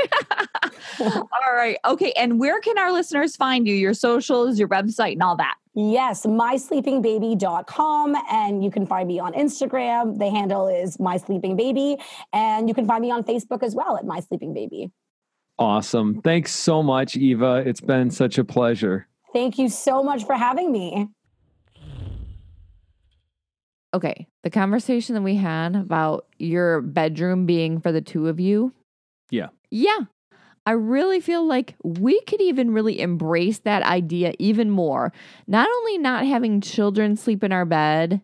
[1.01, 1.79] all right.
[1.85, 2.13] Okay.
[2.13, 3.75] And where can our listeners find you?
[3.75, 5.57] Your socials, your website, and all that.
[5.75, 8.17] Yes, mysleepingbaby.com.
[8.31, 10.19] And you can find me on Instagram.
[10.19, 11.99] The handle is mysleepingbaby.
[12.33, 14.91] And you can find me on Facebook as well at mysleepingbaby.
[15.63, 16.21] Awesome.
[16.23, 17.63] Thanks so much, Eva.
[17.65, 19.07] It's been such a pleasure.
[19.33, 21.09] Thank you so much for having me.
[23.95, 24.27] Okay.
[24.43, 28.73] The conversation that we had about your bedroom being for the two of you.
[29.31, 29.49] Yeah.
[29.71, 29.99] Yeah.
[30.65, 35.13] I really feel like we could even really embrace that idea even more.
[35.47, 38.21] Not only not having children sleep in our bed,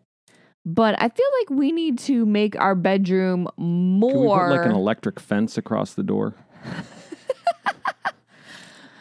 [0.65, 4.47] but I feel like we need to make our bedroom Can we more.
[4.49, 6.33] put like an electric fence across the door?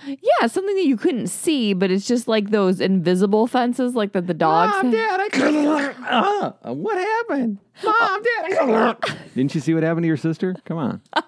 [0.09, 4.27] yeah, something that you couldn't see, but it's just like those invisible fences, like that
[4.27, 4.73] the dogs.
[4.77, 4.93] Mom, have.
[4.95, 5.97] Dad, I couldn't.
[6.01, 7.59] Ah, what happened?
[7.85, 9.35] Mom, Dad, I couldn't.
[9.35, 10.55] Didn't you see what happened to your sister?
[10.65, 11.01] Come on.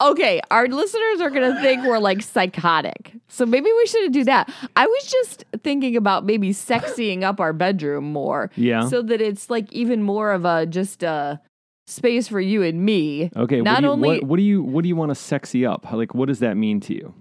[0.00, 3.12] Okay, our listeners are going to think we're like psychotic.
[3.28, 4.52] So maybe we shouldn't do that.
[4.76, 8.86] I was just thinking about maybe sexying up our bedroom more Yeah.
[8.88, 11.40] so that it's like even more of a just a
[11.86, 13.30] space for you and me.
[13.34, 13.60] Okay.
[13.60, 15.66] Not what do you, only- what, what do you what do you want to sexy
[15.66, 15.90] up?
[15.90, 17.14] Like, what does that mean to you?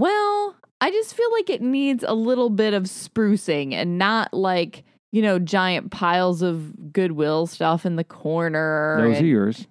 [0.00, 4.82] Well, I just feel like it needs a little bit of sprucing and not like,
[5.12, 8.96] you know, giant piles of Goodwill stuff in the corner.
[9.02, 9.66] Those are and- yours.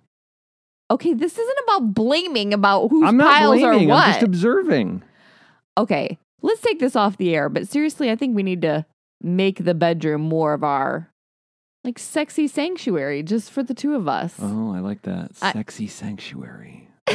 [0.92, 3.90] okay, this isn't about blaming about whose I'm not piles blaming.
[3.90, 4.04] are what.
[4.08, 5.02] I'm just observing.
[5.78, 7.50] okay, let's take this off the air.
[7.50, 8.86] But seriously, I think we need to
[9.22, 11.10] make the bedroom more of our
[11.84, 14.36] like sexy sanctuary just for the two of us.
[14.40, 15.32] Oh, I like that.
[15.42, 16.88] I- Sexy sanctuary.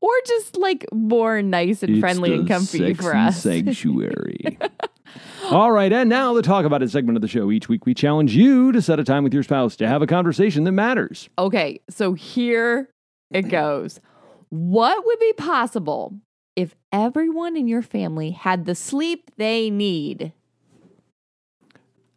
[0.00, 3.42] or just like more nice and friendly and comfy for us.
[3.42, 4.58] sanctuary.
[5.50, 7.50] All right, and now the talk about it segment of the show.
[7.50, 10.06] Each week we challenge you to set a time with your spouse to have a
[10.06, 11.28] conversation that matters.
[11.38, 12.88] Okay, so here
[13.30, 14.00] it goes.
[14.48, 16.14] What would be possible
[16.56, 20.32] if everyone in your family had the sleep they need?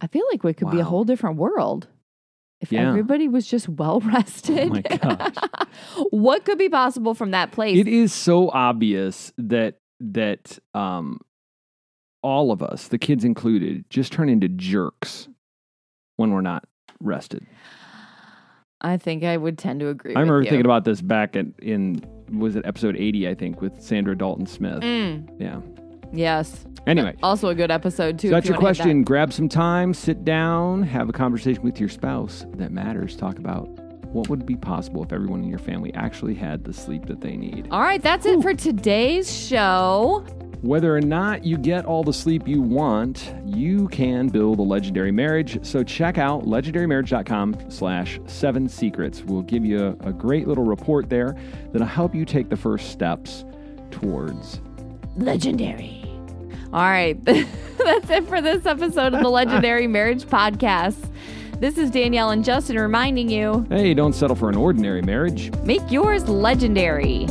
[0.01, 1.88] I feel like it could be a whole different world
[2.62, 2.88] if Yeah.
[2.89, 4.70] everybody was just well rested.
[4.70, 5.36] Oh my gosh.
[6.12, 7.78] what could be possible from that place?
[7.78, 11.20] It is so obvious that that um
[12.24, 15.28] all of us, the kids included, just turn into jerks
[16.16, 16.66] when we're not
[16.99, 17.45] rested.
[18.82, 20.16] I think I would tend to agree.
[20.16, 20.49] I remember you.
[20.49, 24.45] thinking about this back at, in was it episode 80 I think with Saundra Dalton
[24.47, 24.82] Smith.
[24.82, 25.62] Mm, Yeah.
[26.16, 26.66] Yes.
[26.88, 28.28] Anyway, Also a good episode too.
[28.28, 29.03] So that's you your question.
[29.03, 33.16] Grab some time, sit down, have a conversation with your spouse that matters.
[33.16, 33.68] Talk about
[34.13, 37.36] what would be possible if everyone in your family actually had the sleep that they
[37.36, 37.68] need.
[37.72, 40.24] All right, that's it for today's show.
[40.61, 45.11] Whether or not you get all the sleep you want, you can build a legendary
[45.11, 45.63] marriage.
[45.66, 49.24] So check out legendarymarriage.com slash seven secrets.
[49.24, 51.36] We'll give you a, a great little report there
[51.72, 53.43] that'll help you take the first steps
[53.91, 54.61] towards
[55.18, 56.05] legendary.
[56.76, 57.18] All right.
[57.26, 61.10] That's it for this episode of the Legendary Marriage Podcast.
[61.62, 65.54] This is Danielle and Justin reminding you hey, don't settle for an ordinary marriage.
[65.64, 67.28] make yours legendary.